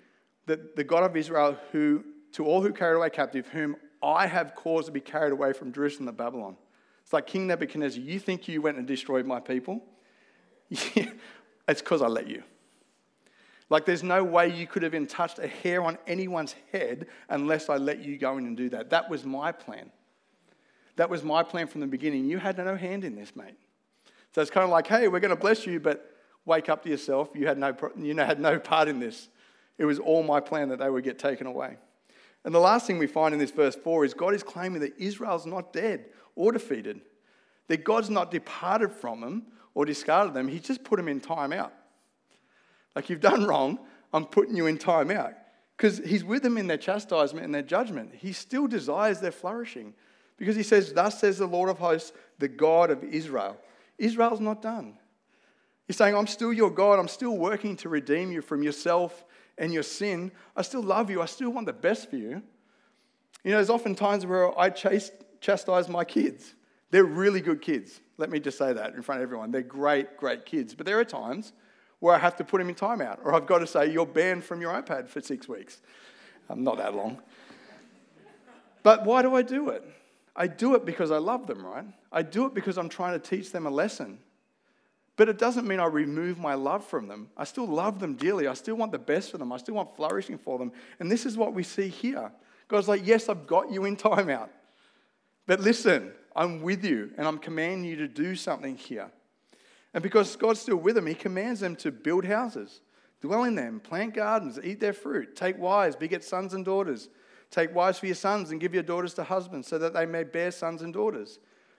that 0.48 0.76
the 0.76 0.84
God 0.84 1.04
of 1.04 1.16
Israel, 1.16 1.58
who 1.72 2.04
to 2.34 2.46
all 2.46 2.62
who 2.62 2.74
carried 2.74 2.98
away 2.98 3.10
captive, 3.10 3.48
whom 3.48 3.76
I 4.02 4.28
have 4.28 4.56
caused 4.56 4.88
to 4.88 4.92
be 4.92 5.02
carried 5.02 5.32
away 5.32 5.54
from 5.54 5.72
Jerusalem 5.72 6.08
to 6.08 6.12
Babylon. 6.12 6.58
It's 7.12 7.14
like 7.14 7.28
King 7.28 7.48
Nebuchadnezzar, 7.48 8.02
you 8.02 8.20
think 8.20 8.48
you 8.48 8.62
went 8.62 8.78
and 8.78 8.88
destroyed 8.88 9.26
my 9.26 9.42
people? 9.42 9.84
It's 11.68 11.82
because 11.82 12.02
I 12.02 12.08
let 12.08 12.28
you. 12.28 12.42
Like, 13.70 13.86
there's 13.86 14.02
no 14.02 14.24
way 14.24 14.50
you 14.50 14.66
could 14.66 14.82
have 14.84 14.94
even 14.94 15.08
touched 15.08 15.40
a 15.40 15.48
hair 15.48 15.84
on 15.84 15.98
anyone's 16.08 16.56
head 16.72 17.08
unless 17.30 17.70
I 17.70 17.78
let 17.78 18.00
you 18.00 18.18
go 18.18 18.38
in 18.38 18.46
and 18.46 18.58
do 18.58 18.68
that. 18.70 18.90
That 18.90 19.10
was 19.10 19.24
my 19.26 19.52
plan. 19.52 19.92
That 20.96 21.10
was 21.10 21.22
my 21.22 21.44
plan 21.44 21.68
from 21.68 21.82
the 21.82 21.88
beginning. 21.88 22.26
You 22.26 22.40
had 22.40 22.58
no 22.58 22.76
hand 22.76 23.04
in 23.04 23.16
this, 23.16 23.36
mate. 23.36 23.56
So 24.34 24.42
it's 24.42 24.52
kind 24.52 24.64
of 24.64 24.70
like, 24.70 24.88
hey, 24.88 25.08
we're 25.08 25.20
going 25.20 25.36
to 25.36 25.42
bless 25.42 25.66
you, 25.66 25.80
but 25.80 26.16
wake 26.46 26.70
up 26.70 26.82
to 26.84 26.90
yourself. 26.90 27.30
You 27.36 27.46
had 27.46 27.58
no, 27.58 27.76
you 27.98 28.16
had 28.16 28.40
no 28.40 28.58
part 28.58 28.88
in 28.88 29.00
this. 29.00 29.28
It 29.78 29.86
was 29.86 30.00
all 30.00 30.24
my 30.24 30.40
plan 30.40 30.70
that 30.70 30.80
they 30.80 30.90
would 30.90 31.04
get 31.04 31.20
taken 31.20 31.46
away. 31.46 31.78
And 32.44 32.54
the 32.54 32.60
last 32.60 32.88
thing 32.88 32.98
we 32.98 33.08
find 33.08 33.34
in 33.34 33.40
this 33.40 33.52
verse 33.52 33.76
4 33.76 34.06
is 34.06 34.14
God 34.14 34.34
is 34.34 34.44
claiming 34.44 34.82
that 34.82 34.98
Israel's 34.98 35.46
not 35.46 35.74
dead 35.74 36.06
or 36.36 36.52
defeated, 36.52 37.02
that 37.68 37.84
God's 37.84 38.10
not 38.10 38.32
departed 38.32 38.92
from 38.92 39.22
them 39.22 39.44
or 39.74 39.86
discarded 39.86 40.34
them. 40.34 40.48
He's 40.48 40.62
just 40.62 40.84
put 40.84 40.98
them 40.98 41.08
in 41.08 41.20
time 41.20 41.54
out. 41.54 41.74
Like, 42.96 43.10
you've 43.10 43.22
done 43.22 43.46
wrong, 43.46 43.80
I'm 44.14 44.26
putting 44.26 44.56
you 44.56 44.68
in 44.68 44.78
time 44.78 45.12
out. 45.12 45.34
Because 45.78 46.00
He's 46.00 46.24
with 46.24 46.44
them 46.44 46.58
in 46.58 46.68
their 46.68 46.78
chastisement 46.78 47.46
and 47.46 47.56
their 47.56 47.62
judgment. 47.62 48.14
He 48.14 48.34
still 48.34 48.68
desires 48.68 49.20
their 49.20 49.32
flourishing. 49.32 49.94
Because 50.38 50.56
He 50.56 50.64
says, 50.64 50.94
Thus 50.94 51.20
says 51.20 51.38
the 51.38 51.48
Lord 51.48 51.70
of 51.70 51.80
hosts, 51.80 52.12
the 52.40 52.48
God 52.48 52.92
of 52.92 53.04
Israel. 53.04 53.58
Israel's 53.98 54.40
not 54.40 54.62
done. 54.62 54.98
He's 55.88 55.98
saying, 55.98 56.16
I'm 56.16 56.28
still 56.28 56.54
your 56.54 56.72
God. 56.72 57.00
I'm 57.00 57.08
still 57.08 57.38
working 57.38 57.76
to 57.78 57.90
redeem 57.90 58.32
you 58.32 58.42
from 58.42 58.64
yourself 58.64 59.24
and 59.58 59.74
your 59.74 59.84
sin. 59.84 60.32
I 60.56 60.62
still 60.62 60.84
love 60.84 61.10
you. 61.10 61.22
I 61.22 61.26
still 61.26 61.50
want 61.52 61.68
the 61.68 61.74
best 61.74 62.10
for 62.10 62.18
you. 62.18 62.42
You 63.44 63.52
know, 63.52 63.58
there's 63.58 63.70
often 63.70 63.96
times 63.96 64.26
where 64.26 64.58
I 64.60 64.70
chase, 64.70 65.12
chastise 65.40 65.90
my 65.90 66.04
kids. 66.04 66.54
They're 66.92 67.06
really 67.06 67.42
good 67.42 67.62
kids. 67.62 68.02
Let 68.18 68.30
me 68.30 68.40
just 68.40 68.58
say 68.58 68.74
that 68.74 68.94
in 68.94 69.02
front 69.02 69.22
of 69.22 69.24
everyone. 69.24 69.52
They're 69.52 69.62
great, 69.62 70.18
great 70.18 70.46
kids. 70.46 70.76
But 70.76 70.86
there 70.86 71.00
are 71.00 71.06
times 71.06 71.54
where 72.00 72.14
I 72.14 72.20
have 72.20 72.36
to 72.38 72.44
put 72.44 72.60
them 72.60 72.70
in 72.70 72.76
timeout, 72.76 73.20
or 73.24 73.34
I've 73.34 73.48
got 73.48 73.60
to 73.60 73.68
say, 73.68 73.92
You're 73.92 74.06
banned 74.06 74.44
from 74.44 74.62
your 74.62 74.74
iPad 74.74 75.08
for 75.08 75.22
six 75.22 75.48
weeks. 75.48 75.82
Um, 76.50 76.64
not 76.64 76.78
that 76.78 76.96
long. 76.96 77.20
But 78.84 79.06
why 79.06 79.22
do 79.22 79.36
I 79.36 79.42
do 79.42 79.70
it? 79.70 79.84
I 80.36 80.48
do 80.48 80.76
it 80.76 80.86
because 80.86 81.12
I 81.12 81.18
love 81.18 81.48
them, 81.48 81.66
right? 81.66 81.86
I 82.12 82.24
do 82.24 82.46
it 82.46 82.54
because 82.54 82.78
I'm 82.78 82.90
trying 82.90 83.20
to 83.20 83.20
teach 83.20 83.52
them 83.52 83.66
a 83.66 83.70
lesson. 83.70 84.20
But 85.18 85.30
it 85.30 85.38
doesn't 85.38 85.68
mean 85.68 85.80
I 85.80 85.86
remove 85.86 86.40
my 86.40 86.54
love 86.54 86.86
from 86.86 87.08
them. 87.08 87.30
I 87.36 87.44
still 87.44 87.68
love 87.68 88.00
them 88.00 88.16
dearly. 88.16 88.48
I 88.48 88.54
still 88.54 88.76
want 88.76 88.92
the 88.92 89.00
best 89.00 89.32
for 89.32 89.38
them. 89.38 89.52
I 89.52 89.58
still 89.58 89.76
want 89.76 89.96
flourishing 89.96 90.38
for 90.38 90.58
them. 90.58 90.72
And 91.00 91.12
this 91.12 91.26
is 91.26 91.38
what 91.38 91.54
we 91.54 91.64
see 91.64 91.90
here. 91.90 92.32
God's 92.68 92.88
like, 92.88 93.06
Yes, 93.06 93.30
I've 93.30 93.46
got 93.46 93.72
you 93.72 93.86
in 93.86 93.98
timeout. 93.98 94.50
But 95.46 95.60
listen, 95.60 96.14
I'm 96.36 96.62
with 96.62 96.86
you 96.86 97.12
and 97.18 97.28
I'm 97.28 97.38
commanding 97.38 97.90
you 97.90 97.98
to 97.98 98.08
do 98.08 98.36
something 98.36 98.76
here. 98.78 99.12
And 99.94 100.02
because 100.02 100.36
God's 100.38 100.62
still 100.62 100.78
with 100.78 100.96
them, 100.96 101.08
He 101.08 101.14
commands 101.14 101.60
them 101.60 101.76
to 101.78 101.92
build 101.92 102.24
houses, 102.24 102.82
dwell 103.20 103.44
in 103.44 103.56
them, 103.56 103.82
plant 103.82 104.14
gardens, 104.14 104.60
eat 104.64 104.80
their 104.80 104.94
fruit, 104.94 105.36
take 105.36 105.58
wives, 105.60 105.96
beget 105.96 106.24
sons 106.24 106.54
and 106.54 106.64
daughters. 106.64 107.10
Take 107.52 107.76
wives 107.76 108.00
for 108.00 108.06
your 108.06 108.16
sons 108.16 108.52
and 108.52 108.62
give 108.62 108.74
your 108.74 108.82
daughters 108.82 109.14
to 109.16 109.26
husbands, 109.26 109.68
so 109.68 109.78
that 109.78 109.94
they 109.94 110.06
may 110.06 110.24
bear 110.24 110.52
sons 110.52 110.82
and 110.82 110.94
daughters, 110.94 111.38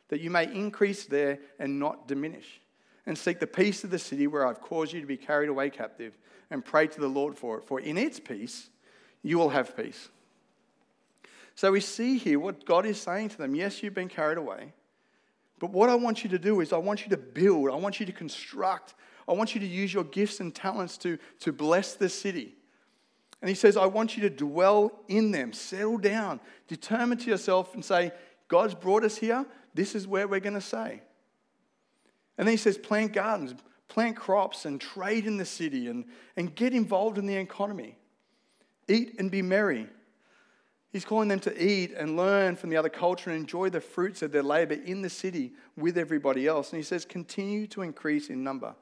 that 0.08 0.20
you 0.20 0.30
may 0.30 0.44
increase 0.44 1.06
there 1.06 1.38
and 1.58 1.78
not 1.78 2.06
diminish. 2.06 2.60
And 3.06 3.18
seek 3.18 3.40
the 3.40 3.46
peace 3.46 3.82
of 3.82 3.90
the 3.90 3.98
city 3.98 4.26
where 4.26 4.46
I've 4.46 4.60
caused 4.60 4.92
you 4.92 5.00
to 5.00 5.06
be 5.06 5.16
carried 5.16 5.48
away 5.48 5.70
captive, 5.70 6.16
and 6.50 6.64
pray 6.64 6.86
to 6.86 7.00
the 7.00 7.08
Lord 7.08 7.36
for 7.36 7.58
it. 7.58 7.64
For 7.64 7.80
in 7.80 7.96
its 7.98 8.20
peace 8.20 8.70
you 9.22 9.38
will 9.38 9.48
have 9.48 9.76
peace. 9.76 10.08
So 11.54 11.72
we 11.72 11.80
see 11.80 12.18
here 12.18 12.38
what 12.38 12.64
God 12.64 12.86
is 12.86 13.00
saying 13.00 13.30
to 13.30 13.38
them. 13.38 13.54
Yes, 13.54 13.82
you've 13.82 13.94
been 13.94 14.08
carried 14.08 14.38
away. 14.38 14.72
But 15.58 15.70
what 15.70 15.90
I 15.90 15.94
want 15.94 16.24
you 16.24 16.30
to 16.30 16.38
do 16.38 16.60
is, 16.60 16.72
I 16.72 16.78
want 16.78 17.04
you 17.04 17.10
to 17.10 17.16
build, 17.16 17.70
I 17.70 17.76
want 17.76 18.00
you 18.00 18.06
to 18.06 18.12
construct, 18.12 18.94
I 19.28 19.32
want 19.32 19.54
you 19.54 19.60
to 19.60 19.66
use 19.66 19.94
your 19.94 20.04
gifts 20.04 20.40
and 20.40 20.52
talents 20.52 20.98
to, 20.98 21.18
to 21.40 21.52
bless 21.52 21.94
the 21.94 22.08
city. 22.08 22.56
And 23.40 23.48
he 23.48 23.54
says, 23.54 23.76
I 23.76 23.86
want 23.86 24.16
you 24.16 24.22
to 24.22 24.30
dwell 24.30 24.92
in 25.08 25.30
them, 25.30 25.52
settle 25.52 25.98
down, 25.98 26.40
determine 26.68 27.18
to 27.18 27.30
yourself 27.30 27.74
and 27.74 27.84
say, 27.84 28.12
God's 28.48 28.74
brought 28.74 29.04
us 29.04 29.16
here, 29.16 29.46
this 29.74 29.94
is 29.94 30.06
where 30.06 30.26
we're 30.26 30.40
going 30.40 30.54
to 30.54 30.60
stay. 30.60 31.02
And 32.38 32.46
then 32.46 32.52
he 32.52 32.56
says, 32.56 32.78
plant 32.78 33.12
gardens, 33.12 33.54
plant 33.88 34.16
crops, 34.16 34.64
and 34.64 34.80
trade 34.80 35.26
in 35.26 35.36
the 35.36 35.44
city, 35.44 35.88
and, 35.88 36.04
and 36.36 36.54
get 36.54 36.72
involved 36.72 37.18
in 37.18 37.26
the 37.26 37.36
economy. 37.36 37.96
Eat 38.88 39.16
and 39.18 39.30
be 39.30 39.42
merry. 39.42 39.86
He's 40.90 41.04
calling 41.04 41.28
them 41.28 41.40
to 41.40 41.62
eat 41.62 41.92
and 41.96 42.16
learn 42.16 42.56
from 42.56 42.68
the 42.68 42.76
other 42.76 42.90
culture 42.90 43.30
and 43.30 43.38
enjoy 43.38 43.70
the 43.70 43.80
fruits 43.80 44.20
of 44.20 44.30
their 44.30 44.42
labor 44.42 44.74
in 44.74 45.00
the 45.00 45.08
city 45.08 45.52
with 45.76 45.96
everybody 45.96 46.46
else. 46.46 46.70
And 46.70 46.78
he 46.78 46.82
says, 46.82 47.06
continue 47.06 47.66
to 47.68 47.82
increase 47.82 48.28
in 48.28 48.44
number. 48.44 48.74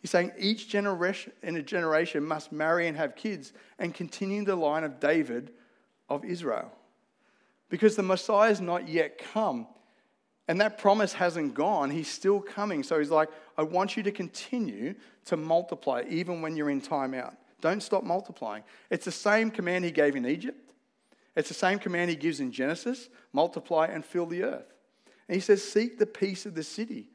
He's 0.00 0.10
saying 0.10 0.32
each 0.38 0.68
generation 0.68 1.32
in 1.42 1.56
a 1.56 1.62
generation 1.62 2.24
must 2.24 2.52
marry 2.52 2.86
and 2.86 2.96
have 2.96 3.16
kids 3.16 3.52
and 3.80 3.92
continue 3.92 4.44
the 4.44 4.54
line 4.54 4.84
of 4.84 5.00
David 5.00 5.50
of 6.08 6.24
Israel. 6.24 6.70
Because 7.68 7.96
the 7.96 8.02
Messiah 8.04 8.48
has 8.48 8.60
not 8.60 8.88
yet 8.88 9.18
come. 9.32 9.66
And 10.48 10.60
that 10.60 10.78
promise 10.78 11.12
hasn't 11.12 11.54
gone. 11.54 11.90
He's 11.90 12.08
still 12.08 12.40
coming. 12.40 12.82
So 12.82 12.98
he's 12.98 13.10
like, 13.10 13.28
I 13.58 13.62
want 13.62 13.96
you 13.96 14.02
to 14.04 14.12
continue 14.12 14.94
to 15.26 15.36
multiply 15.36 16.04
even 16.08 16.40
when 16.40 16.56
you're 16.56 16.70
in 16.70 16.80
timeout. 16.80 17.36
Don't 17.60 17.82
stop 17.82 18.04
multiplying. 18.04 18.62
It's 18.90 19.04
the 19.04 19.12
same 19.12 19.50
command 19.50 19.84
he 19.84 19.90
gave 19.90 20.14
in 20.14 20.26
Egypt. 20.26 20.72
It's 21.34 21.48
the 21.48 21.54
same 21.54 21.78
command 21.78 22.10
he 22.10 22.16
gives 22.16 22.40
in 22.40 22.52
Genesis 22.52 23.08
multiply 23.32 23.86
and 23.86 24.04
fill 24.04 24.26
the 24.26 24.42
earth. 24.42 24.72
And 25.28 25.34
he 25.34 25.40
says, 25.40 25.62
Seek 25.62 25.98
the 25.98 26.06
peace 26.06 26.46
of 26.46 26.54
the 26.54 26.62
city. 26.62 27.08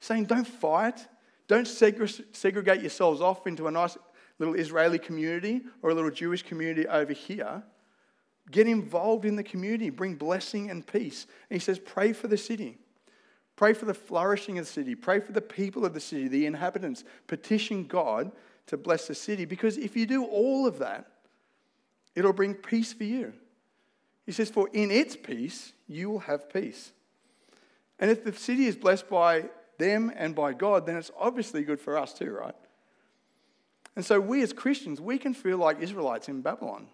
saying, 0.00 0.26
Don't 0.26 0.46
fight, 0.46 1.06
don't 1.48 1.66
segregate 1.66 2.80
yourselves 2.80 3.20
off 3.20 3.46
into 3.46 3.66
a 3.66 3.70
nice 3.70 3.98
little 4.38 4.54
Israeli 4.54 4.98
community 4.98 5.62
or 5.82 5.90
a 5.90 5.94
little 5.94 6.10
Jewish 6.10 6.42
community 6.42 6.86
over 6.86 7.12
here. 7.12 7.62
Get 8.50 8.66
involved 8.66 9.24
in 9.24 9.36
the 9.36 9.42
community, 9.42 9.90
bring 9.90 10.14
blessing 10.14 10.70
and 10.70 10.86
peace. 10.86 11.26
And 11.48 11.60
he 11.60 11.64
says, 11.64 11.78
pray 11.78 12.12
for 12.12 12.28
the 12.28 12.36
city. 12.36 12.78
Pray 13.56 13.74
for 13.74 13.84
the 13.84 13.94
flourishing 13.94 14.58
of 14.58 14.64
the 14.64 14.72
city. 14.72 14.94
Pray 14.94 15.20
for 15.20 15.32
the 15.32 15.40
people 15.42 15.84
of 15.84 15.92
the 15.92 16.00
city, 16.00 16.28
the 16.28 16.46
inhabitants. 16.46 17.04
Petition 17.26 17.84
God 17.84 18.32
to 18.66 18.76
bless 18.76 19.06
the 19.06 19.14
city. 19.14 19.44
Because 19.44 19.76
if 19.76 19.96
you 19.96 20.06
do 20.06 20.24
all 20.24 20.66
of 20.66 20.78
that, 20.78 21.06
it'll 22.14 22.32
bring 22.32 22.54
peace 22.54 22.92
for 22.92 23.04
you. 23.04 23.34
He 24.24 24.32
says, 24.32 24.48
For 24.48 24.68
in 24.72 24.90
its 24.90 25.16
peace, 25.16 25.72
you 25.86 26.08
will 26.08 26.20
have 26.20 26.50
peace. 26.50 26.92
And 27.98 28.10
if 28.10 28.24
the 28.24 28.32
city 28.32 28.66
is 28.66 28.76
blessed 28.76 29.10
by 29.10 29.50
them 29.78 30.12
and 30.16 30.34
by 30.34 30.52
God, 30.52 30.86
then 30.86 30.96
it's 30.96 31.10
obviously 31.18 31.62
good 31.62 31.80
for 31.80 31.98
us 31.98 32.14
too, 32.14 32.30
right? 32.30 32.54
And 33.96 34.04
so 34.04 34.20
we 34.20 34.42
as 34.42 34.52
Christians, 34.52 35.00
we 35.00 35.18
can 35.18 35.34
feel 35.34 35.58
like 35.58 35.80
Israelites 35.80 36.28
in 36.28 36.40
Babylon. 36.40 36.86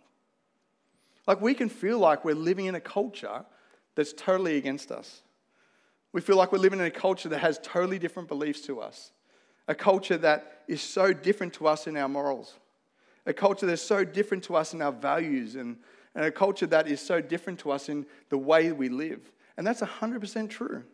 Like 1.27 1.41
we 1.41 1.55
can 1.55 1.69
feel 1.69 1.99
like 1.99 2.25
we're 2.25 2.35
living 2.35 2.67
in 2.67 2.75
a 2.75 2.81
culture 2.81 3.45
that's 3.95 4.13
totally 4.13 4.57
against 4.57 4.91
us. 4.93 5.23
We 6.13 6.21
feel 6.21 6.37
like 6.37 6.53
we're 6.53 6.59
living 6.59 6.81
in 6.81 6.87
a 6.87 6.91
culture 6.91 7.29
that 7.29 7.39
has 7.39 7.59
totally 7.63 7.99
different 7.99 8.29
beliefs 8.29 8.61
to 8.63 8.81
us. 8.81 9.13
A 9.69 9.75
culture 9.75 10.17
that 10.19 10.63
is 10.69 10.81
so 10.81 11.13
different 11.13 11.53
to 11.55 11.67
us 11.67 11.87
in 11.87 11.97
our 11.97 12.09
morals. 12.09 12.55
A 13.27 13.33
culture 13.33 13.67
that's 13.67 13.83
so 13.83 14.05
different 14.05 14.45
to 14.45 14.55
us 14.55 14.73
in 14.73 14.81
our 14.81 14.93
values 14.93 15.57
and, 15.57 15.77
and 16.15 16.25
a 16.25 16.31
culture 16.31 16.67
that 16.67 16.87
is 16.87 17.01
so 17.01 17.21
different 17.21 17.59
to 17.61 17.73
us 17.73 17.89
in 17.89 18.07
the 18.29 18.39
way 18.39 18.71
we 18.71 18.89
live. 18.89 19.33
And 19.57 19.67
that's 19.67 19.81
100% 19.81 20.49
true. 20.49 20.85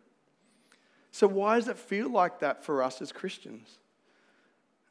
So, 1.11 1.27
why 1.27 1.55
does 1.59 1.67
it 1.67 1.77
feel 1.77 2.09
like 2.09 2.39
that 2.39 2.63
for 2.63 2.81
us 2.81 2.99
as 2.99 3.11
Christians? 3.11 3.77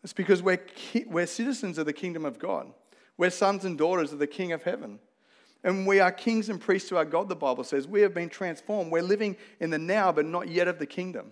It's 0.05 0.13
because 0.13 0.41
we're, 0.41 0.65
we're 1.07 1.27
citizens 1.27 1.79
of 1.79 1.87
the 1.87 1.93
kingdom 1.93 2.25
of 2.25 2.39
God. 2.39 2.73
We're 3.17 3.31
sons 3.31 3.65
and 3.65 3.77
daughters 3.77 4.13
of 4.13 4.21
the 4.21 4.27
King 4.27 4.53
of 4.53 4.63
heaven. 4.63 5.01
And 5.65 5.87
we 5.87 6.01
are 6.01 6.11
kings 6.11 6.49
and 6.49 6.61
priests 6.61 6.89
to 6.89 6.97
our 6.97 7.05
God, 7.05 7.29
the 7.29 7.37
Bible 7.37 7.65
says. 7.65 7.87
We 7.87 8.01
have 8.01 8.15
been 8.15 8.29
transformed. 8.29 8.91
We're 8.91 9.03
living 9.03 9.37
in 9.61 9.71
the 9.71 9.79
now, 9.79 10.11
but 10.11 10.27
not 10.27 10.49
yet 10.49 10.67
of 10.69 10.79
the 10.79 10.87
kingdom. 10.87 11.31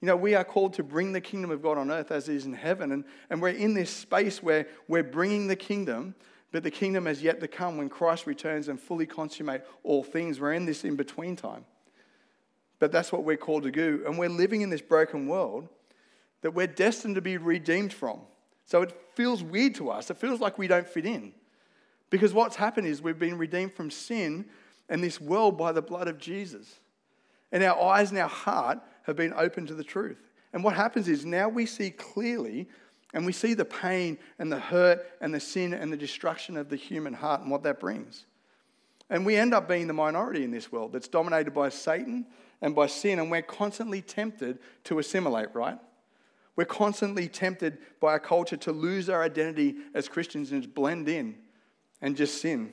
You 0.00 0.06
know, 0.06 0.16
we 0.16 0.34
are 0.34 0.44
called 0.44 0.74
to 0.74 0.82
bring 0.82 1.12
the 1.12 1.20
kingdom 1.20 1.50
of 1.50 1.62
God 1.62 1.78
on 1.78 1.90
earth 1.90 2.10
as 2.10 2.28
it 2.28 2.34
is 2.34 2.44
in 2.44 2.52
heaven. 2.52 2.92
And, 2.92 3.04
and 3.30 3.40
we're 3.40 3.50
in 3.50 3.72
this 3.72 3.88
space 3.88 4.42
where 4.42 4.66
we're 4.88 5.04
bringing 5.04 5.46
the 5.46 5.56
kingdom, 5.56 6.14
but 6.50 6.64
the 6.64 6.70
kingdom 6.70 7.06
has 7.06 7.22
yet 7.22 7.40
to 7.40 7.48
come 7.48 7.78
when 7.78 7.88
Christ 7.88 8.26
returns 8.26 8.68
and 8.68 8.80
fully 8.80 9.06
consummate 9.06 9.62
all 9.84 10.02
things. 10.02 10.40
We're 10.40 10.54
in 10.54 10.66
this 10.66 10.84
in 10.84 10.96
between 10.96 11.36
time. 11.36 11.64
But 12.78 12.90
that's 12.90 13.12
what 13.12 13.22
we're 13.22 13.36
called 13.36 13.62
to 13.62 13.70
do. 13.70 14.02
And 14.04 14.18
we're 14.18 14.28
living 14.28 14.62
in 14.62 14.70
this 14.70 14.82
broken 14.82 15.28
world 15.28 15.68
that 16.42 16.50
we're 16.50 16.66
destined 16.66 17.14
to 17.14 17.22
be 17.22 17.36
redeemed 17.36 17.92
from. 17.92 18.18
So 18.64 18.82
it 18.82 18.92
feels 19.14 19.42
weird 19.42 19.76
to 19.76 19.90
us. 19.90 20.10
It 20.10 20.18
feels 20.18 20.40
like 20.40 20.58
we 20.58 20.66
don't 20.66 20.88
fit 20.88 21.06
in. 21.06 21.32
Because 22.12 22.34
what's 22.34 22.56
happened 22.56 22.86
is 22.86 23.00
we've 23.00 23.18
been 23.18 23.38
redeemed 23.38 23.72
from 23.72 23.90
sin 23.90 24.44
and 24.90 25.02
this 25.02 25.18
world 25.18 25.56
by 25.56 25.72
the 25.72 25.80
blood 25.80 26.08
of 26.08 26.18
Jesus. 26.18 26.78
And 27.50 27.62
our 27.62 27.80
eyes 27.80 28.10
and 28.10 28.18
our 28.18 28.28
heart 28.28 28.80
have 29.04 29.16
been 29.16 29.32
opened 29.32 29.68
to 29.68 29.74
the 29.74 29.82
truth. 29.82 30.18
And 30.52 30.62
what 30.62 30.76
happens 30.76 31.08
is 31.08 31.24
now 31.24 31.48
we 31.48 31.64
see 31.64 31.90
clearly 31.90 32.68
and 33.14 33.24
we 33.24 33.32
see 33.32 33.54
the 33.54 33.64
pain 33.64 34.18
and 34.38 34.52
the 34.52 34.58
hurt 34.58 35.06
and 35.22 35.32
the 35.32 35.40
sin 35.40 35.72
and 35.72 35.90
the 35.90 35.96
destruction 35.96 36.58
of 36.58 36.68
the 36.68 36.76
human 36.76 37.14
heart 37.14 37.40
and 37.40 37.50
what 37.50 37.62
that 37.62 37.80
brings. 37.80 38.26
And 39.08 39.24
we 39.24 39.36
end 39.36 39.54
up 39.54 39.66
being 39.66 39.86
the 39.86 39.94
minority 39.94 40.44
in 40.44 40.50
this 40.50 40.70
world 40.70 40.92
that's 40.92 41.08
dominated 41.08 41.52
by 41.52 41.70
Satan 41.70 42.26
and 42.60 42.74
by 42.74 42.88
sin, 42.88 43.20
and 43.20 43.30
we're 43.30 43.40
constantly 43.40 44.02
tempted 44.02 44.58
to 44.84 44.98
assimilate, 44.98 45.54
right? 45.54 45.78
We're 46.56 46.66
constantly 46.66 47.28
tempted 47.28 47.78
by 48.00 48.08
our 48.08 48.20
culture 48.20 48.58
to 48.58 48.72
lose 48.72 49.08
our 49.08 49.22
identity 49.22 49.76
as 49.94 50.10
Christians 50.10 50.52
and 50.52 50.62
just 50.62 50.74
blend 50.74 51.08
in 51.08 51.36
and 52.02 52.16
just 52.16 52.42
sin. 52.42 52.72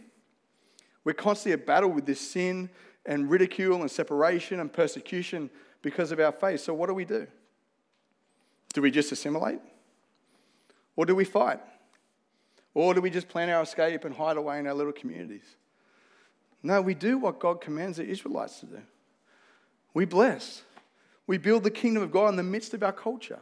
We're 1.06 1.14
constantly 1.14 1.54
at 1.54 1.66
battle 1.66 1.90
with 1.90 2.06
this 2.06 2.20
sin 2.20 2.70
and 3.06 3.30
ridicule 3.30 3.80
and 3.80 3.90
separation 3.90 4.60
and 4.60 4.72
persecution 4.72 5.50
because 5.82 6.12
of 6.12 6.20
our 6.20 6.34
faith. 6.34 6.60
So, 6.60 6.74
what 6.74 6.88
do 6.88 6.94
we 6.94 7.06
do? 7.06 7.28
Do 8.74 8.82
we 8.82 8.92
just 8.92 9.12
assimilate? 9.12 9.60
Or 10.96 11.06
do 11.06 11.16
we 11.16 11.24
fight? 11.24 11.62
Or 12.74 12.94
do 12.94 13.02
we 13.02 13.10
just 13.10 13.30
plan 13.30 13.50
our 13.50 13.64
escape 13.64 14.04
and 14.04 14.14
hide 14.14 14.38
away 14.38 14.60
in 14.60 14.68
our 14.68 14.74
little 14.74 14.92
communities? 14.92 15.56
No, 16.62 16.82
we 16.82 16.94
do 16.94 17.18
what 17.18 17.40
God 17.40 17.62
commands 17.62 17.98
the 17.98 18.06
Israelites 18.06 18.60
to 18.60 18.66
do. 18.66 18.82
We 19.94 20.06
bless. 20.06 20.64
We 21.26 21.38
build 21.38 21.64
the 21.64 21.72
kingdom 21.72 22.04
of 22.04 22.12
God 22.12 22.30
in 22.30 22.36
the 22.36 22.44
midst 22.44 22.74
of 22.74 22.84
our 22.84 22.92
culture. 22.92 23.40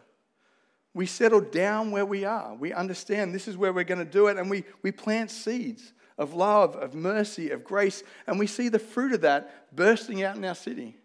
We 0.98 1.06
settle 1.06 1.42
down 1.42 1.92
where 1.92 2.08
we 2.08 2.26
are. 2.26 2.56
We 2.56 2.74
understand 2.74 3.36
this 3.36 3.48
is 3.48 3.56
where 3.56 3.72
we're 3.72 3.84
going 3.84 4.04
to 4.04 4.04
do 4.04 4.30
it, 4.30 4.38
and 4.38 4.50
we, 4.50 4.64
we 4.82 4.92
plant 4.92 5.30
seeds 5.30 5.94
of 6.18 6.34
love, 6.34 6.76
of 6.76 6.96
mercy, 6.96 7.52
of 7.52 7.64
grace, 7.64 8.02
and 8.26 8.40
we 8.40 8.48
see 8.48 8.68
the 8.68 8.80
fruit 8.80 9.14
of 9.14 9.22
that 9.22 9.76
bursting 9.76 10.24
out 10.24 10.38
in 10.38 10.44
our 10.44 10.56
city. 10.56 10.98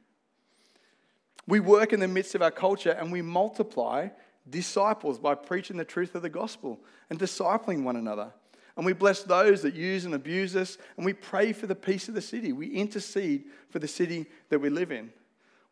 We 1.47 1.61
work 1.61 1.93
in 1.93 2.01
the 2.01 2.09
midst 2.09 2.35
of 2.35 2.41
our 2.41 2.51
culture 2.51 2.93
and 2.93 3.13
we 3.13 3.21
multiply 3.21 4.09
disciples 4.49 5.19
by 5.19 5.35
preaching 5.35 5.77
the 5.77 5.85
truth 5.85 6.15
of 6.15 6.23
the 6.23 6.31
gospel 6.31 6.81
and 7.11 7.19
discipling 7.19 7.83
one 7.83 7.97
another. 7.97 8.33
And 8.79 8.87
we 8.87 8.95
bless 8.95 9.23
those 9.23 9.61
that 9.61 9.75
use 9.75 10.07
and 10.07 10.15
abuse 10.15 10.57
us. 10.57 10.79
And 10.97 11.05
we 11.05 11.13
pray 11.13 11.53
for 11.53 11.67
the 11.67 11.75
peace 11.75 12.09
of 12.09 12.15
the 12.15 12.23
city. 12.23 12.53
We 12.53 12.69
intercede 12.69 13.45
for 13.69 13.79
the 13.79 13.89
city 13.89 14.25
that 14.49 14.61
we 14.61 14.71
live 14.71 14.91
in. 14.91 15.13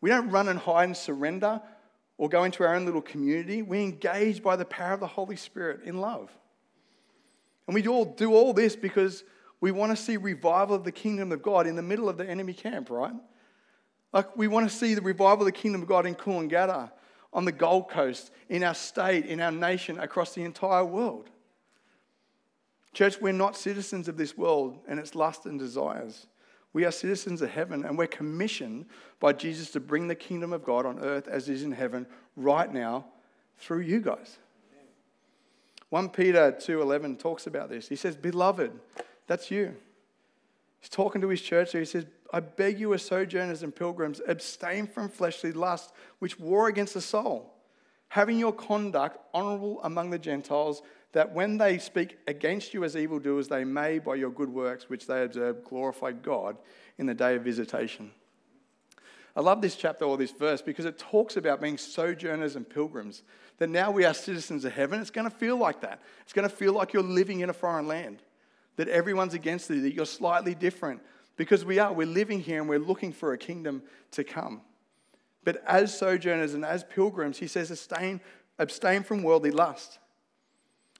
We 0.02 0.10
don't 0.10 0.28
run 0.28 0.48
and 0.48 0.58
hide 0.58 0.84
and 0.84 0.96
surrender 0.96 1.62
or 2.20 2.28
go 2.28 2.44
into 2.44 2.62
our 2.62 2.74
own 2.74 2.84
little 2.84 3.00
community. 3.00 3.62
We 3.62 3.82
engage 3.82 4.42
by 4.42 4.54
the 4.54 4.66
power 4.66 4.92
of 4.92 5.00
the 5.00 5.06
Holy 5.06 5.36
Spirit 5.36 5.80
in 5.84 6.02
love. 6.02 6.30
And 7.66 7.74
we 7.74 7.86
all 7.88 8.04
do 8.04 8.34
all 8.34 8.52
this 8.52 8.76
because 8.76 9.24
we 9.62 9.70
want 9.70 9.96
to 9.96 9.96
see 9.96 10.18
revival 10.18 10.76
of 10.76 10.84
the 10.84 10.92
kingdom 10.92 11.32
of 11.32 11.42
God 11.42 11.66
in 11.66 11.76
the 11.76 11.82
middle 11.82 12.10
of 12.10 12.18
the 12.18 12.28
enemy 12.28 12.52
camp, 12.52 12.90
right? 12.90 13.14
Like 14.12 14.36
we 14.36 14.48
want 14.48 14.68
to 14.68 14.76
see 14.76 14.92
the 14.92 15.00
revival 15.00 15.40
of 15.40 15.46
the 15.46 15.58
kingdom 15.58 15.80
of 15.80 15.88
God 15.88 16.04
in 16.04 16.14
Coolangatta, 16.14 16.90
on 17.32 17.46
the 17.46 17.52
Gold 17.52 17.88
Coast, 17.88 18.30
in 18.50 18.64
our 18.64 18.74
state, 18.74 19.24
in 19.24 19.40
our 19.40 19.50
nation, 19.50 19.98
across 19.98 20.34
the 20.34 20.42
entire 20.42 20.84
world. 20.84 21.30
Church, 22.92 23.18
we're 23.18 23.32
not 23.32 23.56
citizens 23.56 24.08
of 24.08 24.18
this 24.18 24.36
world 24.36 24.76
and 24.86 25.00
its 25.00 25.14
lust 25.14 25.46
and 25.46 25.58
desires. 25.58 26.26
We 26.72 26.84
are 26.84 26.92
citizens 26.92 27.42
of 27.42 27.50
heaven 27.50 27.84
and 27.84 27.98
we're 27.98 28.06
commissioned 28.06 28.86
by 29.18 29.32
Jesus 29.32 29.70
to 29.72 29.80
bring 29.80 30.08
the 30.08 30.14
kingdom 30.14 30.52
of 30.52 30.64
God 30.64 30.86
on 30.86 31.00
earth 31.00 31.26
as 31.26 31.48
it 31.48 31.54
is 31.54 31.62
in 31.62 31.72
heaven 31.72 32.06
right 32.36 32.72
now 32.72 33.06
through 33.58 33.80
you 33.80 34.00
guys. 34.00 34.38
1 35.88 36.10
Peter 36.10 36.52
2:11 36.52 37.18
talks 37.18 37.46
about 37.46 37.68
this. 37.68 37.88
He 37.88 37.96
says, 37.96 38.16
"Beloved, 38.16 38.78
that's 39.26 39.50
you." 39.50 39.74
He's 40.80 40.88
talking 40.88 41.20
to 41.20 41.28
his 41.28 41.42
church, 41.42 41.70
so 41.70 41.78
he 41.78 41.84
says, 41.84 42.06
I 42.32 42.40
beg 42.40 42.78
you, 42.78 42.94
as 42.94 43.02
sojourners 43.02 43.62
and 43.62 43.74
pilgrims, 43.74 44.20
abstain 44.26 44.86
from 44.86 45.08
fleshly 45.08 45.52
lust, 45.52 45.92
which 46.20 46.38
war 46.38 46.68
against 46.68 46.94
the 46.94 47.00
soul, 47.00 47.52
having 48.08 48.38
your 48.38 48.52
conduct 48.52 49.18
honorable 49.34 49.80
among 49.82 50.10
the 50.10 50.18
Gentiles, 50.18 50.82
that 51.12 51.32
when 51.32 51.58
they 51.58 51.78
speak 51.78 52.18
against 52.26 52.72
you 52.72 52.84
as 52.84 52.96
evildoers, 52.96 53.48
they 53.48 53.64
may, 53.64 53.98
by 53.98 54.14
your 54.14 54.30
good 54.30 54.48
works 54.48 54.88
which 54.88 55.06
they 55.06 55.24
observe, 55.24 55.64
glorify 55.64 56.12
God 56.12 56.56
in 56.98 57.06
the 57.06 57.14
day 57.14 57.36
of 57.36 57.42
visitation. 57.42 58.12
I 59.36 59.40
love 59.40 59.62
this 59.62 59.76
chapter 59.76 60.04
or 60.04 60.16
this 60.16 60.32
verse 60.32 60.60
because 60.60 60.84
it 60.84 60.98
talks 60.98 61.36
about 61.36 61.60
being 61.60 61.78
sojourners 61.78 62.56
and 62.56 62.68
pilgrims. 62.68 63.22
That 63.58 63.70
now 63.70 63.90
we 63.90 64.04
are 64.04 64.14
citizens 64.14 64.64
of 64.64 64.72
heaven. 64.72 65.00
It's 65.00 65.10
going 65.10 65.28
to 65.28 65.36
feel 65.36 65.56
like 65.56 65.80
that. 65.82 66.00
It's 66.22 66.32
going 66.32 66.48
to 66.48 66.54
feel 66.54 66.72
like 66.72 66.92
you're 66.92 67.02
living 67.02 67.40
in 67.40 67.50
a 67.50 67.52
foreign 67.52 67.86
land, 67.86 68.22
that 68.76 68.88
everyone's 68.88 69.34
against 69.34 69.70
you, 69.70 69.80
that 69.82 69.94
you're 69.94 70.06
slightly 70.06 70.54
different, 70.54 71.00
because 71.36 71.64
we 71.64 71.78
are. 71.78 71.92
We're 71.92 72.06
living 72.06 72.40
here 72.40 72.60
and 72.60 72.68
we're 72.68 72.78
looking 72.78 73.12
for 73.12 73.32
a 73.32 73.38
kingdom 73.38 73.82
to 74.12 74.24
come. 74.24 74.62
But 75.44 75.62
as 75.66 75.96
sojourners 75.96 76.54
and 76.54 76.64
as 76.64 76.84
pilgrims, 76.84 77.38
he 77.38 77.46
says, 77.46 77.70
abstain, 77.70 78.20
abstain 78.58 79.02
from 79.02 79.22
worldly 79.22 79.50
lust. 79.50 79.98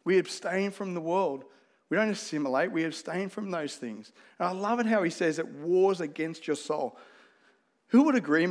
We 0.05 0.19
abstain 0.19 0.71
from 0.71 0.95
the 0.95 1.01
world. 1.01 1.45
We 1.89 1.97
don't 1.97 2.11
assimilate, 2.11 2.71
we 2.71 2.85
abstain 2.85 3.29
from 3.29 3.51
those 3.51 3.75
things. 3.75 4.13
And 4.39 4.49
I 4.49 4.53
love 4.53 4.79
it 4.79 4.87
how 4.87 5.03
he 5.03 5.11
says 5.11 5.41
it 5.41 5.49
wars 5.49 6.01
against 6.01 6.47
your 6.47 6.57
soul. 6.57 6.97
Who 7.89 8.05
would 8.05 8.15
agree 8.15 8.47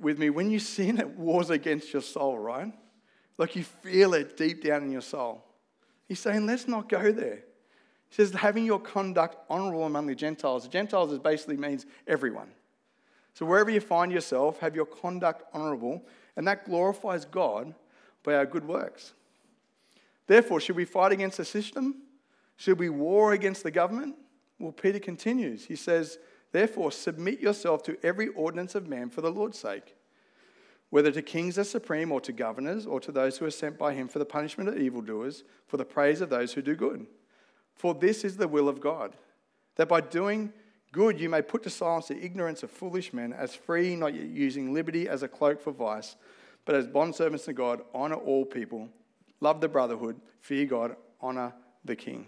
with 0.00 0.18
me 0.18 0.30
when 0.30 0.50
you 0.50 0.60
sin, 0.60 0.98
it 1.00 1.18
wars 1.18 1.50
against 1.50 1.92
your 1.92 2.02
soul, 2.02 2.38
right? 2.38 2.72
Like 3.36 3.56
you 3.56 3.64
feel 3.64 4.14
it 4.14 4.36
deep 4.36 4.62
down 4.62 4.84
in 4.84 4.92
your 4.92 5.00
soul. 5.00 5.44
He's 6.06 6.20
saying, 6.20 6.46
let's 6.46 6.68
not 6.68 6.88
go 6.88 7.10
there. 7.10 7.42
He 8.08 8.14
says, 8.14 8.32
having 8.32 8.64
your 8.64 8.78
conduct 8.78 9.38
honorable 9.50 9.84
among 9.84 10.06
the 10.06 10.14
Gentiles. 10.14 10.62
The 10.62 10.68
Gentiles 10.68 11.18
basically 11.18 11.56
means 11.56 11.86
everyone. 12.06 12.52
So 13.32 13.44
wherever 13.44 13.70
you 13.70 13.80
find 13.80 14.12
yourself, 14.12 14.60
have 14.60 14.76
your 14.76 14.86
conduct 14.86 15.42
honorable, 15.52 16.06
and 16.36 16.46
that 16.46 16.64
glorifies 16.64 17.24
God 17.24 17.74
by 18.22 18.34
our 18.34 18.46
good 18.46 18.64
works. 18.64 19.14
Therefore, 20.26 20.60
should 20.60 20.76
we 20.76 20.84
fight 20.84 21.12
against 21.12 21.36
the 21.36 21.44
system? 21.44 22.02
Should 22.56 22.78
we 22.78 22.88
war 22.88 23.32
against 23.32 23.62
the 23.62 23.70
government? 23.70 24.16
Well, 24.58 24.72
Peter 24.72 24.98
continues. 24.98 25.66
He 25.66 25.76
says, 25.76 26.18
Therefore, 26.52 26.92
submit 26.92 27.40
yourself 27.40 27.82
to 27.84 27.98
every 28.02 28.28
ordinance 28.28 28.74
of 28.74 28.86
man 28.86 29.10
for 29.10 29.20
the 29.20 29.30
Lord's 29.30 29.58
sake, 29.58 29.96
whether 30.90 31.10
to 31.10 31.20
kings 31.20 31.58
as 31.58 31.68
supreme, 31.68 32.12
or 32.12 32.20
to 32.20 32.32
governors, 32.32 32.86
or 32.86 33.00
to 33.00 33.10
those 33.10 33.38
who 33.38 33.44
are 33.44 33.50
sent 33.50 33.76
by 33.76 33.92
him 33.92 34.06
for 34.06 34.20
the 34.20 34.24
punishment 34.24 34.68
of 34.68 34.78
evildoers, 34.78 35.42
for 35.66 35.76
the 35.76 35.84
praise 35.84 36.20
of 36.20 36.30
those 36.30 36.52
who 36.52 36.62
do 36.62 36.76
good. 36.76 37.06
For 37.74 37.92
this 37.92 38.24
is 38.24 38.36
the 38.36 38.46
will 38.46 38.68
of 38.68 38.80
God, 38.80 39.16
that 39.74 39.88
by 39.88 40.00
doing 40.00 40.52
good 40.92 41.18
you 41.18 41.28
may 41.28 41.42
put 41.42 41.64
to 41.64 41.70
silence 41.70 42.06
the 42.06 42.24
ignorance 42.24 42.62
of 42.62 42.70
foolish 42.70 43.12
men, 43.12 43.32
as 43.32 43.54
free, 43.54 43.96
not 43.96 44.14
yet 44.14 44.28
using 44.28 44.72
liberty 44.72 45.08
as 45.08 45.24
a 45.24 45.28
cloak 45.28 45.60
for 45.60 45.72
vice, 45.72 46.14
but 46.64 46.76
as 46.76 46.86
bondservants 46.86 47.46
to 47.46 47.52
God, 47.52 47.82
honor 47.92 48.14
all 48.14 48.44
people, 48.44 48.88
love 49.44 49.60
the 49.60 49.68
brotherhood, 49.68 50.20
fear 50.40 50.64
God, 50.64 50.96
honor 51.20 51.52
the 51.84 51.94
king. 51.94 52.26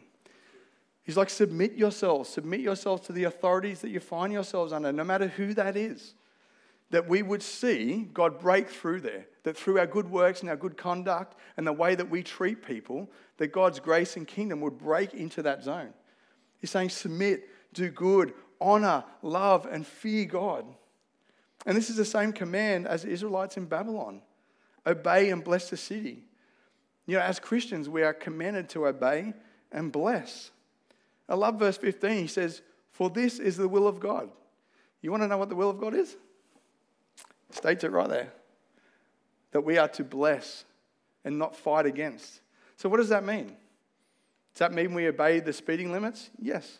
He's 1.02 1.16
like, 1.16 1.30
submit 1.30 1.72
yourselves, 1.72 2.28
submit 2.28 2.60
yourselves 2.60 3.06
to 3.06 3.12
the 3.12 3.24
authorities 3.24 3.80
that 3.80 3.90
you 3.90 4.00
find 4.00 4.32
yourselves 4.32 4.72
under, 4.72 4.92
no 4.92 5.02
matter 5.02 5.28
who 5.28 5.54
that 5.54 5.76
is. 5.76 6.14
That 6.90 7.08
we 7.08 7.22
would 7.22 7.42
see 7.42 8.08
God 8.12 8.38
break 8.38 8.68
through 8.68 9.00
there, 9.00 9.26
that 9.42 9.56
through 9.56 9.78
our 9.80 9.86
good 9.86 10.08
works 10.08 10.40
and 10.40 10.50
our 10.50 10.56
good 10.56 10.76
conduct 10.76 11.34
and 11.56 11.66
the 11.66 11.72
way 11.72 11.96
that 11.96 12.10
we 12.10 12.22
treat 12.22 12.64
people, 12.64 13.10
that 13.38 13.48
God's 13.48 13.80
grace 13.80 14.16
and 14.16 14.26
kingdom 14.26 14.60
would 14.60 14.78
break 14.78 15.12
into 15.14 15.42
that 15.42 15.64
zone. 15.64 15.92
He's 16.60 16.70
saying, 16.70 16.90
submit, 16.90 17.48
do 17.72 17.90
good, 17.90 18.34
honor, 18.60 19.04
love, 19.22 19.66
and 19.66 19.84
fear 19.84 20.26
God. 20.26 20.64
And 21.64 21.76
this 21.76 21.90
is 21.90 21.96
the 21.96 22.04
same 22.04 22.32
command 22.32 22.86
as 22.86 23.02
the 23.02 23.10
Israelites 23.10 23.56
in 23.56 23.66
Babylon 23.66 24.20
obey 24.86 25.30
and 25.30 25.42
bless 25.42 25.68
the 25.68 25.76
city. 25.76 26.22
You 27.06 27.16
know, 27.16 27.22
as 27.22 27.38
Christians, 27.38 27.88
we 27.88 28.02
are 28.02 28.12
commanded 28.12 28.68
to 28.70 28.86
obey 28.86 29.32
and 29.72 29.92
bless. 29.92 30.50
I 31.28 31.34
love 31.34 31.58
verse 31.58 31.76
15. 31.76 32.18
He 32.18 32.26
says, 32.26 32.62
For 32.90 33.10
this 33.10 33.38
is 33.38 33.56
the 33.56 33.68
will 33.68 33.86
of 33.86 34.00
God. 34.00 34.28
You 35.02 35.10
want 35.10 35.22
to 35.22 35.28
know 35.28 35.38
what 35.38 35.48
the 35.48 35.56
will 35.56 35.70
of 35.70 35.78
God 35.78 35.94
is? 35.94 36.16
It 37.50 37.56
states 37.56 37.84
it 37.84 37.92
right 37.92 38.08
there 38.08 38.32
that 39.52 39.60
we 39.62 39.78
are 39.78 39.88
to 39.88 40.04
bless 40.04 40.64
and 41.24 41.38
not 41.38 41.56
fight 41.56 41.86
against. 41.86 42.40
So, 42.76 42.88
what 42.88 42.98
does 42.98 43.08
that 43.08 43.24
mean? 43.24 43.46
Does 44.52 44.58
that 44.58 44.72
mean 44.72 44.94
we 44.94 45.06
obey 45.06 45.40
the 45.40 45.52
speeding 45.52 45.92
limits? 45.92 46.30
Yes. 46.40 46.78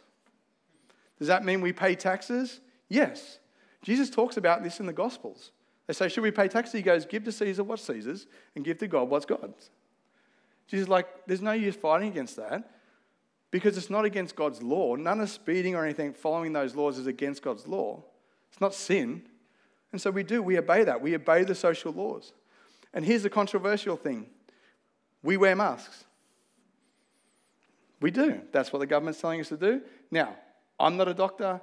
Does 1.19 1.29
that 1.29 1.45
mean 1.45 1.61
we 1.61 1.73
pay 1.73 1.95
taxes? 1.95 2.61
Yes. 2.89 3.39
Jesus 3.83 4.11
talks 4.11 4.37
about 4.37 4.63
this 4.63 4.81
in 4.81 4.87
the 4.87 4.93
Gospels. 4.93 5.53
They 5.87 5.95
say, 5.95 6.09
Should 6.09 6.23
we 6.23 6.31
pay 6.31 6.49
taxes? 6.49 6.73
He 6.73 6.83
goes, 6.83 7.07
Give 7.07 7.25
to 7.25 7.33
Caesar 7.33 7.65
what's 7.65 7.83
Caesar's 7.85 8.27
and 8.55 8.65
give 8.65 8.79
to 8.79 8.89
God 8.89 9.09
what's 9.09 9.27
God's. 9.27 9.71
Jesus 10.69 10.89
like, 10.89 11.07
There's 11.27 11.43
no 11.43 11.53
use 11.53 11.77
fighting 11.77 12.09
against 12.09 12.37
that 12.37 12.71
because 13.51 13.77
it's 13.79 13.91
not 13.91 14.05
against 14.05 14.37
God's 14.37 14.63
law. 14.63 14.97
None 14.97 15.21
of 15.21 15.31
speeding 15.31 15.75
or 15.75 15.85
anything 15.85 16.13
following 16.13 16.53
those 16.53 16.75
laws 16.75 16.99
is 16.99 17.07
against 17.07 17.43
God's 17.43 17.67
law. 17.67 18.03
It's 18.51 18.61
not 18.61 18.75
sin. 18.75 19.23
And 19.93 20.01
so 20.01 20.11
we 20.11 20.23
do, 20.23 20.43
we 20.43 20.59
obey 20.59 20.85
that. 20.85 21.01
We 21.01 21.15
obey 21.15 21.45
the 21.45 21.55
social 21.55 21.93
laws. 21.93 22.33
And 22.93 23.05
here's 23.05 23.23
the 23.23 23.31
controversial 23.31 23.97
thing 23.97 24.27
we 25.23 25.37
wear 25.37 25.57
masks. 25.57 26.05
We 28.01 28.11
do. 28.11 28.43
That's 28.53 28.73
what 28.73 28.81
the 28.81 28.87
government's 28.87 29.21
telling 29.21 29.41
us 29.41 29.49
to 29.49 29.57
do. 29.57 29.81
Now, 30.11 30.37
I'm 30.79 30.97
not 30.97 31.09
a 31.09 31.15
doctor. 31.15 31.61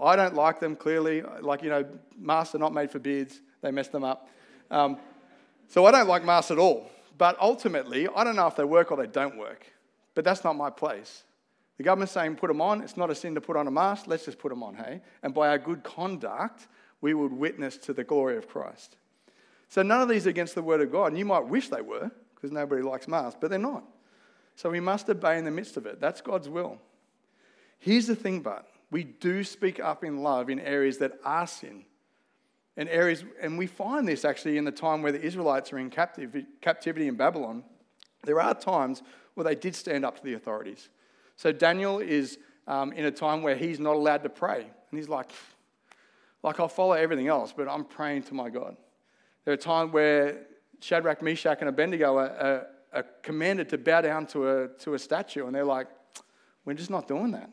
I 0.00 0.16
don't 0.16 0.34
like 0.34 0.60
them 0.60 0.76
clearly. 0.76 1.22
Like, 1.40 1.62
you 1.62 1.68
know, 1.68 1.84
masks 2.18 2.54
are 2.54 2.58
not 2.58 2.72
made 2.72 2.90
for 2.90 2.98
beards, 2.98 3.40
they 3.60 3.70
mess 3.70 3.88
them 3.88 4.02
up. 4.02 4.28
Um, 4.70 4.98
so 5.68 5.84
I 5.86 5.90
don't 5.90 6.08
like 6.08 6.24
masks 6.24 6.50
at 6.50 6.58
all. 6.58 6.90
But 7.16 7.36
ultimately, 7.40 8.08
I 8.14 8.24
don't 8.24 8.36
know 8.36 8.46
if 8.46 8.56
they 8.56 8.64
work 8.64 8.90
or 8.90 8.96
they 8.96 9.06
don't 9.06 9.36
work. 9.36 9.66
But 10.14 10.24
that's 10.24 10.44
not 10.44 10.54
my 10.56 10.70
place. 10.70 11.24
The 11.76 11.82
government's 11.82 12.12
saying 12.12 12.36
put 12.36 12.48
them 12.48 12.60
on. 12.60 12.82
It's 12.82 12.96
not 12.96 13.10
a 13.10 13.14
sin 13.14 13.34
to 13.34 13.40
put 13.40 13.56
on 13.56 13.66
a 13.66 13.70
mask. 13.70 14.06
Let's 14.06 14.24
just 14.24 14.38
put 14.38 14.50
them 14.50 14.62
on, 14.62 14.74
hey? 14.74 15.00
And 15.22 15.34
by 15.34 15.48
our 15.48 15.58
good 15.58 15.82
conduct, 15.82 16.68
we 17.00 17.14
would 17.14 17.32
witness 17.32 17.76
to 17.78 17.92
the 17.92 18.04
glory 18.04 18.36
of 18.36 18.48
Christ. 18.48 18.96
So 19.68 19.82
none 19.82 20.00
of 20.00 20.08
these 20.08 20.26
are 20.26 20.30
against 20.30 20.54
the 20.54 20.62
word 20.62 20.80
of 20.80 20.92
God. 20.92 21.06
And 21.06 21.18
you 21.18 21.24
might 21.24 21.46
wish 21.46 21.68
they 21.68 21.80
were, 21.80 22.10
because 22.34 22.52
nobody 22.52 22.82
likes 22.82 23.08
masks, 23.08 23.38
but 23.40 23.50
they're 23.50 23.58
not. 23.58 23.84
So 24.54 24.70
we 24.70 24.78
must 24.80 25.10
obey 25.10 25.36
in 25.36 25.44
the 25.44 25.50
midst 25.50 25.76
of 25.76 25.86
it. 25.86 26.00
That's 26.00 26.20
God's 26.20 26.48
will. 26.48 26.78
Here's 27.80 28.06
the 28.06 28.14
thing, 28.14 28.40
but 28.40 28.68
we 28.90 29.02
do 29.02 29.42
speak 29.42 29.80
up 29.80 30.04
in 30.04 30.22
love 30.22 30.48
in 30.48 30.60
areas 30.60 30.98
that 30.98 31.18
are 31.24 31.46
sin. 31.46 31.84
And 32.76 32.88
areas, 32.88 33.24
and 33.40 33.56
we 33.56 33.66
find 33.66 34.06
this 34.06 34.24
actually 34.24 34.58
in 34.58 34.64
the 34.64 34.72
time 34.72 35.02
where 35.02 35.12
the 35.12 35.20
Israelites 35.20 35.72
are 35.72 35.78
in 35.78 35.90
captivity 35.90 37.08
in 37.08 37.14
Babylon. 37.14 37.62
There 38.24 38.40
are 38.40 38.54
times 38.54 39.02
where 39.34 39.44
they 39.44 39.54
did 39.54 39.76
stand 39.76 40.04
up 40.04 40.16
to 40.16 40.24
the 40.24 40.34
authorities. 40.34 40.88
So 41.36 41.52
Daniel 41.52 42.00
is 42.00 42.38
um, 42.66 42.92
in 42.92 43.04
a 43.04 43.10
time 43.10 43.42
where 43.42 43.56
he's 43.56 43.78
not 43.78 43.94
allowed 43.94 44.22
to 44.22 44.28
pray. 44.28 44.60
And 44.62 44.98
he's 44.98 45.08
like, 45.08 45.30
like 46.42 46.58
I'll 46.60 46.68
follow 46.68 46.92
everything 46.92 47.28
else, 47.28 47.52
but 47.56 47.68
I'm 47.68 47.84
praying 47.84 48.24
to 48.24 48.34
my 48.34 48.50
God. 48.50 48.76
There 49.44 49.54
are 49.54 49.58
times 49.58 49.92
where 49.92 50.46
Shadrach, 50.80 51.22
Meshach, 51.22 51.58
and 51.60 51.68
Abednego 51.68 52.16
are, 52.16 52.30
are, 52.30 52.66
are 52.92 53.06
commanded 53.22 53.68
to 53.70 53.78
bow 53.78 54.00
down 54.00 54.26
to 54.28 54.48
a, 54.48 54.68
to 54.80 54.94
a 54.94 54.98
statue, 54.98 55.46
and 55.46 55.54
they're 55.54 55.64
like, 55.64 55.88
we're 56.64 56.74
just 56.74 56.90
not 56.90 57.06
doing 57.06 57.32
that. 57.32 57.50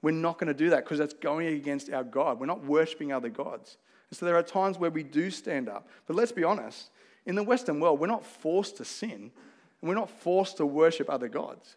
We're 0.00 0.12
not 0.12 0.38
going 0.38 0.48
to 0.48 0.54
do 0.54 0.70
that 0.70 0.84
because 0.84 0.98
that's 0.98 1.14
going 1.14 1.46
against 1.48 1.90
our 1.90 2.04
God. 2.04 2.40
We're 2.40 2.46
not 2.46 2.64
worshiping 2.64 3.12
other 3.12 3.28
gods. 3.28 3.78
And 4.12 4.16
so 4.18 4.26
there 4.26 4.36
are 4.36 4.42
times 4.42 4.78
where 4.78 4.90
we 4.90 5.02
do 5.02 5.30
stand 5.30 5.70
up. 5.70 5.88
But 6.06 6.16
let's 6.16 6.32
be 6.32 6.44
honest, 6.44 6.90
in 7.24 7.34
the 7.34 7.42
Western 7.42 7.80
world, 7.80 7.98
we're 7.98 8.08
not 8.08 8.26
forced 8.26 8.76
to 8.76 8.84
sin, 8.84 9.30
and 9.80 9.88
we're 9.88 9.94
not 9.94 10.10
forced 10.10 10.58
to 10.58 10.66
worship 10.66 11.08
other 11.08 11.28
gods. 11.28 11.76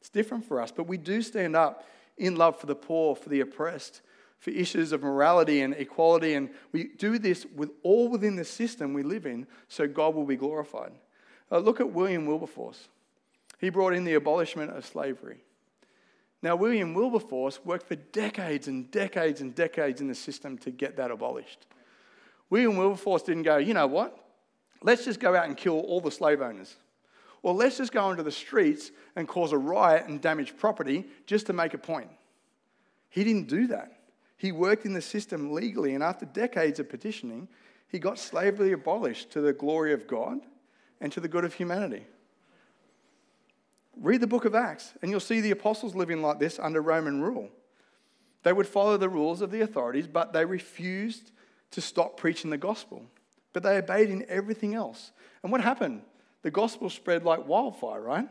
It's 0.00 0.08
different 0.08 0.46
for 0.46 0.58
us, 0.58 0.72
but 0.72 0.86
we 0.86 0.96
do 0.96 1.20
stand 1.20 1.54
up 1.54 1.84
in 2.16 2.36
love 2.36 2.58
for 2.58 2.64
the 2.64 2.74
poor, 2.74 3.14
for 3.14 3.28
the 3.28 3.40
oppressed, 3.40 4.00
for 4.38 4.52
issues 4.52 4.92
of 4.92 5.02
morality 5.02 5.60
and 5.60 5.74
equality. 5.74 6.32
And 6.32 6.48
we 6.72 6.84
do 6.96 7.18
this 7.18 7.44
with 7.54 7.72
all 7.82 8.08
within 8.08 8.36
the 8.36 8.44
system 8.46 8.94
we 8.94 9.02
live 9.02 9.26
in 9.26 9.46
so 9.68 9.86
God 9.86 10.14
will 10.14 10.24
be 10.24 10.36
glorified. 10.36 10.92
Uh, 11.52 11.58
look 11.58 11.78
at 11.78 11.92
William 11.92 12.24
Wilberforce. 12.24 12.88
He 13.58 13.68
brought 13.68 13.92
in 13.92 14.04
the 14.04 14.14
abolishment 14.14 14.74
of 14.74 14.86
slavery. 14.86 15.44
Now, 16.42 16.56
William 16.56 16.94
Wilberforce 16.94 17.64
worked 17.64 17.86
for 17.86 17.96
decades 17.96 18.66
and 18.66 18.90
decades 18.90 19.40
and 19.40 19.54
decades 19.54 20.00
in 20.00 20.08
the 20.08 20.14
system 20.14 20.56
to 20.58 20.70
get 20.70 20.96
that 20.96 21.10
abolished. 21.10 21.66
William 22.48 22.76
Wilberforce 22.76 23.22
didn't 23.22 23.42
go, 23.42 23.58
you 23.58 23.74
know 23.74 23.86
what? 23.86 24.16
Let's 24.82 25.04
just 25.04 25.20
go 25.20 25.36
out 25.36 25.46
and 25.46 25.56
kill 25.56 25.78
all 25.80 26.00
the 26.00 26.10
slave 26.10 26.40
owners. 26.40 26.76
Or 27.42 27.54
let's 27.54 27.76
just 27.76 27.92
go 27.92 28.10
into 28.10 28.22
the 28.22 28.32
streets 28.32 28.90
and 29.16 29.28
cause 29.28 29.52
a 29.52 29.58
riot 29.58 30.06
and 30.08 30.20
damage 30.20 30.56
property 30.56 31.06
just 31.26 31.46
to 31.46 31.52
make 31.52 31.74
a 31.74 31.78
point. 31.78 32.10
He 33.08 33.24
didn't 33.24 33.48
do 33.48 33.66
that. 33.68 33.92
He 34.36 34.52
worked 34.52 34.86
in 34.86 34.94
the 34.94 35.02
system 35.02 35.52
legally, 35.52 35.94
and 35.94 36.02
after 36.02 36.24
decades 36.24 36.80
of 36.80 36.88
petitioning, 36.88 37.48
he 37.88 37.98
got 37.98 38.18
slavery 38.18 38.72
abolished 38.72 39.30
to 39.32 39.40
the 39.40 39.52
glory 39.52 39.92
of 39.92 40.06
God 40.06 40.40
and 41.00 41.12
to 41.12 41.20
the 41.20 41.28
good 41.28 41.44
of 41.44 41.52
humanity. 41.52 42.06
Read 44.00 44.22
the 44.22 44.26
book 44.26 44.46
of 44.46 44.54
Acts, 44.54 44.94
and 45.02 45.10
you'll 45.10 45.20
see 45.20 45.42
the 45.42 45.50
apostles 45.50 45.94
living 45.94 46.22
like 46.22 46.38
this 46.38 46.58
under 46.58 46.80
Roman 46.80 47.20
rule. 47.20 47.50
They 48.42 48.52
would 48.52 48.66
follow 48.66 48.96
the 48.96 49.10
rules 49.10 49.42
of 49.42 49.50
the 49.50 49.60
authorities, 49.60 50.06
but 50.06 50.32
they 50.32 50.46
refused 50.46 51.32
to 51.72 51.82
stop 51.82 52.16
preaching 52.16 52.50
the 52.50 52.56
gospel. 52.56 53.04
But 53.52 53.62
they 53.62 53.76
obeyed 53.76 54.08
in 54.08 54.24
everything 54.28 54.74
else. 54.74 55.12
And 55.42 55.52
what 55.52 55.60
happened? 55.60 56.00
The 56.42 56.50
gospel 56.50 56.88
spread 56.88 57.24
like 57.24 57.46
wildfire, 57.46 58.00
right? 58.00 58.26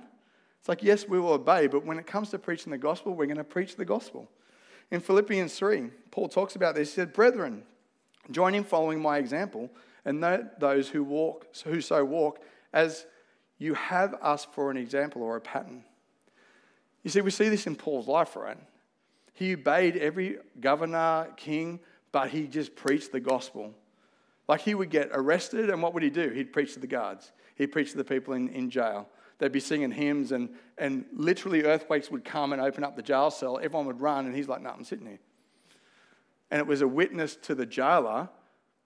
It's 0.59 0.67
like, 0.67 0.81
yes, 0.81 1.07
we 1.07 1.19
will 1.19 1.33
obey, 1.33 1.67
but 1.67 1.85
when 1.85 1.99
it 1.99 2.07
comes 2.07 2.31
to 2.31 2.39
preaching 2.39 2.71
the 2.71 2.77
gospel, 2.77 3.13
we're 3.13 3.27
going 3.27 3.37
to 3.37 3.43
preach 3.43 3.75
the 3.75 3.85
gospel. 3.85 4.27
In 4.89 4.99
Philippians 4.99 5.53
3, 5.53 5.91
Paul 6.09 6.27
talks 6.29 6.55
about 6.55 6.73
this. 6.73 6.89
He 6.89 6.95
said, 6.95 7.13
Brethren, 7.13 7.61
join 8.31 8.55
in 8.55 8.63
following 8.63 8.99
my 8.99 9.19
example, 9.19 9.69
and 10.03 10.23
those 10.59 10.89
who 10.89 11.03
walk, 11.03 11.45
who 11.63 11.79
so 11.79 12.03
walk, 12.03 12.39
as 12.73 13.05
you 13.59 13.75
have 13.75 14.15
us 14.21 14.47
for 14.53 14.71
an 14.71 14.77
example 14.77 15.21
or 15.21 15.35
a 15.35 15.41
pattern. 15.41 15.83
You 17.03 17.11
see, 17.11 17.21
we 17.21 17.29
see 17.29 17.49
this 17.49 17.67
in 17.67 17.75
Paul's 17.75 18.07
life, 18.07 18.35
right? 18.35 18.57
He 19.33 19.53
obeyed 19.53 19.95
every 19.97 20.37
governor, 20.59 21.27
king, 21.37 21.79
but 22.11 22.29
he 22.29 22.47
just 22.47 22.75
preached 22.75 23.11
the 23.11 23.19
gospel. 23.19 23.73
Like 24.47 24.61
he 24.61 24.73
would 24.73 24.89
get 24.89 25.09
arrested, 25.11 25.69
and 25.69 25.81
what 25.81 25.93
would 25.93 26.03
he 26.03 26.09
do? 26.09 26.29
He'd 26.29 26.51
preach 26.51 26.73
to 26.73 26.79
the 26.79 26.87
guards, 26.87 27.31
he'd 27.55 27.67
preach 27.67 27.91
to 27.91 27.97
the 27.97 28.03
people 28.03 28.33
in, 28.33 28.49
in 28.49 28.69
jail. 28.69 29.07
They'd 29.37 29.51
be 29.53 29.61
singing 29.61 29.91
hymns, 29.91 30.33
and, 30.33 30.49
and 30.77 31.05
literally 31.13 31.63
earthquakes 31.63 32.11
would 32.11 32.25
come 32.25 32.51
and 32.51 32.61
open 32.61 32.83
up 32.83 32.97
the 32.97 33.01
jail 33.01 33.31
cell. 33.31 33.57
Everyone 33.57 33.85
would 33.85 34.01
run, 34.01 34.25
and 34.25 34.35
he's 34.35 34.49
like, 34.49 34.61
No, 34.61 34.69
I'm 34.69 34.83
sitting 34.83 35.05
here. 35.05 35.19
And 36.51 36.59
it 36.59 36.67
was 36.67 36.81
a 36.81 36.87
witness 36.87 37.37
to 37.43 37.55
the 37.55 37.65
jailer 37.65 38.27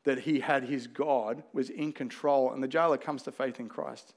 that 0.03 0.19
he 0.19 0.41
had 0.41 0.65
his 0.65 0.86
God 0.86 1.43
was 1.53 1.69
in 1.69 1.93
control, 1.93 2.51
and 2.51 2.62
the 2.62 2.67
jailer 2.67 2.97
comes 2.97 3.23
to 3.23 3.31
faith 3.31 3.59
in 3.59 3.69
Christ. 3.69 4.13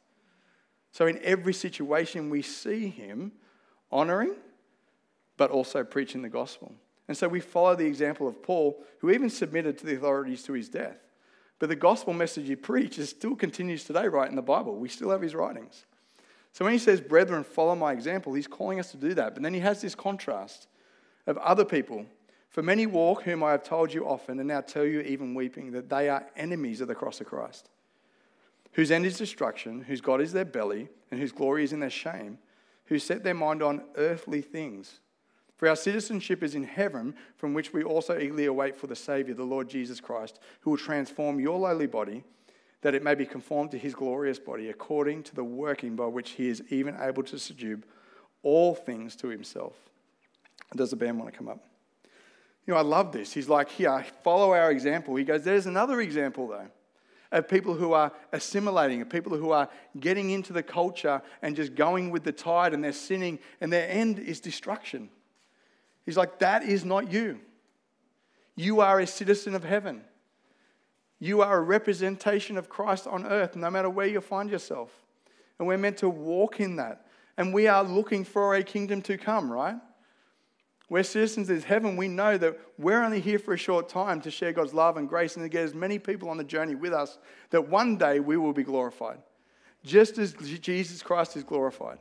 So, 0.96 1.06
in 1.06 1.20
every 1.22 1.52
situation, 1.52 2.30
we 2.30 2.40
see 2.40 2.88
him 2.88 3.32
honoring, 3.92 4.35
but 5.37 5.50
also 5.50 5.85
preaching 5.85 6.22
the 6.22 6.30
gospel. 6.30 6.72
And 7.06 7.14
so 7.14 7.28
we 7.28 7.38
follow 7.38 7.76
the 7.76 7.85
example 7.85 8.26
of 8.26 8.42
Paul, 8.42 8.82
who 9.00 9.11
even 9.11 9.28
submitted 9.28 9.76
to 9.76 9.85
the 9.85 9.96
authorities 9.96 10.42
to 10.44 10.54
his 10.54 10.70
death. 10.70 10.96
But 11.59 11.68
the 11.68 11.76
gospel 11.76 12.14
message 12.14 12.48
he 12.48 12.56
preaches 12.56 13.11
still 13.11 13.37
continues 13.37 13.85
today, 13.85 14.09
right 14.09 14.30
in 14.30 14.37
the 14.37 14.40
Bible. 14.40 14.74
We 14.74 14.88
still 14.88 15.11
have 15.11 15.20
his 15.20 15.35
writings. 15.35 15.85
So 16.54 16.64
when 16.64 16.72
he 16.72 16.78
says, 16.78 17.02
Brethren, 17.02 17.44
follow 17.44 17.74
my 17.74 17.92
example, 17.92 18.32
he's 18.32 18.46
calling 18.46 18.80
us 18.80 18.90
to 18.92 18.96
do 18.96 19.12
that. 19.12 19.35
But 19.35 19.42
then 19.42 19.52
he 19.52 19.61
has 19.61 19.82
this 19.82 19.94
contrast 19.94 20.66
of 21.26 21.37
other 21.37 21.66
people. 21.66 22.06
For 22.48 22.62
many 22.62 22.87
walk, 22.87 23.24
whom 23.24 23.42
I 23.42 23.50
have 23.50 23.64
told 23.64 23.92
you 23.92 24.09
often, 24.09 24.38
and 24.38 24.48
now 24.48 24.62
tell 24.62 24.87
you 24.87 25.00
even 25.02 25.35
weeping, 25.35 25.72
that 25.72 25.90
they 25.90 26.09
are 26.09 26.24
enemies 26.37 26.80
of 26.80 26.88
the 26.88 26.94
cross 26.94 27.20
of 27.20 27.26
Christ 27.26 27.68
whose 28.76 28.90
end 28.90 29.06
is 29.06 29.16
destruction, 29.16 29.80
whose 29.80 30.02
God 30.02 30.20
is 30.20 30.34
their 30.34 30.44
belly, 30.44 30.88
and 31.10 31.18
whose 31.18 31.32
glory 31.32 31.64
is 31.64 31.72
in 31.72 31.80
their 31.80 31.88
shame, 31.88 32.38
who 32.84 32.98
set 32.98 33.24
their 33.24 33.34
mind 33.34 33.62
on 33.62 33.82
earthly 33.96 34.42
things. 34.42 35.00
For 35.56 35.66
our 35.66 35.76
citizenship 35.76 36.42
is 36.42 36.54
in 36.54 36.62
heaven, 36.62 37.14
from 37.38 37.54
which 37.54 37.72
we 37.72 37.82
also 37.82 38.18
eagerly 38.18 38.44
await 38.44 38.76
for 38.76 38.86
the 38.86 38.94
Saviour, 38.94 39.34
the 39.34 39.44
Lord 39.44 39.70
Jesus 39.70 39.98
Christ, 39.98 40.40
who 40.60 40.70
will 40.70 40.76
transform 40.76 41.40
your 41.40 41.58
lowly 41.58 41.86
body, 41.86 42.22
that 42.82 42.94
it 42.94 43.02
may 43.02 43.14
be 43.14 43.24
conformed 43.24 43.70
to 43.70 43.78
his 43.78 43.94
glorious 43.94 44.38
body, 44.38 44.68
according 44.68 45.22
to 45.22 45.34
the 45.34 45.42
working 45.42 45.96
by 45.96 46.04
which 46.04 46.32
he 46.32 46.48
is 46.48 46.62
even 46.68 46.98
able 47.00 47.22
to 47.22 47.38
subdue 47.38 47.80
all 48.42 48.74
things 48.74 49.16
to 49.16 49.28
himself. 49.28 49.72
Does 50.76 50.90
the 50.90 50.96
band 50.96 51.18
want 51.18 51.32
to 51.32 51.38
come 51.38 51.48
up? 51.48 51.64
You 52.66 52.74
know, 52.74 52.78
I 52.78 52.82
love 52.82 53.10
this. 53.10 53.32
He's 53.32 53.48
like, 53.48 53.70
here, 53.70 54.04
follow 54.22 54.52
our 54.52 54.70
example. 54.70 55.16
He 55.16 55.24
goes, 55.24 55.44
there's 55.44 55.64
another 55.64 56.02
example, 56.02 56.48
though 56.48 56.68
of 57.32 57.48
people 57.48 57.74
who 57.74 57.92
are 57.92 58.12
assimilating, 58.32 59.02
of 59.02 59.08
people 59.08 59.36
who 59.36 59.50
are 59.50 59.68
getting 59.98 60.30
into 60.30 60.52
the 60.52 60.62
culture 60.62 61.22
and 61.42 61.56
just 61.56 61.74
going 61.74 62.10
with 62.10 62.24
the 62.24 62.32
tide 62.32 62.72
and 62.72 62.82
they're 62.82 62.92
sinning 62.92 63.38
and 63.60 63.72
their 63.72 63.88
end 63.90 64.18
is 64.18 64.40
destruction. 64.40 65.08
He's 66.04 66.16
like, 66.16 66.38
that 66.38 66.62
is 66.62 66.84
not 66.84 67.10
you. 67.12 67.40
You 68.54 68.80
are 68.80 69.00
a 69.00 69.06
citizen 69.06 69.54
of 69.54 69.64
heaven. 69.64 70.02
You 71.18 71.42
are 71.42 71.58
a 71.58 71.62
representation 71.62 72.56
of 72.56 72.68
Christ 72.68 73.06
on 73.06 73.26
earth, 73.26 73.56
no 73.56 73.70
matter 73.70 73.90
where 73.90 74.06
you 74.06 74.20
find 74.20 74.50
yourself. 74.50 74.90
And 75.58 75.66
we're 75.66 75.78
meant 75.78 75.98
to 75.98 76.08
walk 76.08 76.60
in 76.60 76.76
that. 76.76 77.06
And 77.36 77.52
we 77.52 77.66
are 77.66 77.82
looking 77.82 78.24
for 78.24 78.54
a 78.54 78.62
kingdom 78.62 79.02
to 79.02 79.18
come, 79.18 79.50
right? 79.50 79.76
We're 80.88 81.03
citizens 81.03 81.51
of 81.51 81.64
heaven. 81.64 81.96
We 81.96 82.07
know 82.07 82.38
that 82.38 82.59
we're 82.79 83.03
only 83.03 83.20
here 83.20 83.38
for 83.38 83.55
a 83.55 83.59
short 83.59 83.88
time 83.88 84.20
to 84.20 84.31
share 84.31 84.53
God's 84.53 84.72
love 84.72 84.96
and 84.96 85.09
grace 85.09 85.37
and 85.37 85.44
to 85.44 85.49
get 85.49 85.64
as 85.64 85.75
many 85.75 85.99
people 85.99 86.29
on 86.29 86.37
the 86.37 86.44
journey 86.44 86.77
with 86.77 86.92
us 86.92 87.18
that 87.51 87.68
one 87.68 87.96
day 87.96 88.20
we 88.20 88.37
will 88.37 88.53
be 88.53 88.62
glorified, 88.62 89.18
just 89.83 90.18
as 90.18 90.33
Jesus 90.33 91.03
Christ 91.03 91.37
is 91.37 91.42
glorified. 91.42 91.99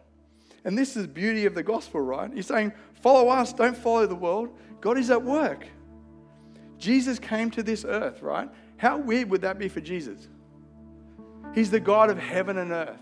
And 0.64 0.78
this 0.78 0.96
is 0.96 1.04
the 1.04 1.12
beauty 1.12 1.46
of 1.46 1.56
the 1.56 1.64
gospel, 1.64 2.02
right? 2.02 2.32
He's 2.34 2.48
saying, 2.48 2.74
follow 3.02 3.30
us, 3.30 3.54
don't 3.54 3.78
follow 3.78 4.06
the 4.06 4.16
world. 4.16 4.50
God 4.82 4.98
is 4.98 5.10
at 5.10 5.22
work. 5.22 5.68
Jesus 6.78 7.18
came 7.18 7.50
to 7.52 7.64
this 7.64 7.86
earth, 7.86 8.22
right? 8.22 8.50
How 8.78 8.98
weird 8.98 9.30
would 9.30 9.42
that 9.42 9.58
be 9.58 9.68
for 9.68 9.82
Jesus? 9.82 10.28
He's 11.54 11.72
the 11.72 11.80
God 11.80 12.10
of 12.10 12.20
heaven 12.20 12.58
and 12.58 12.72
earth. 12.72 13.00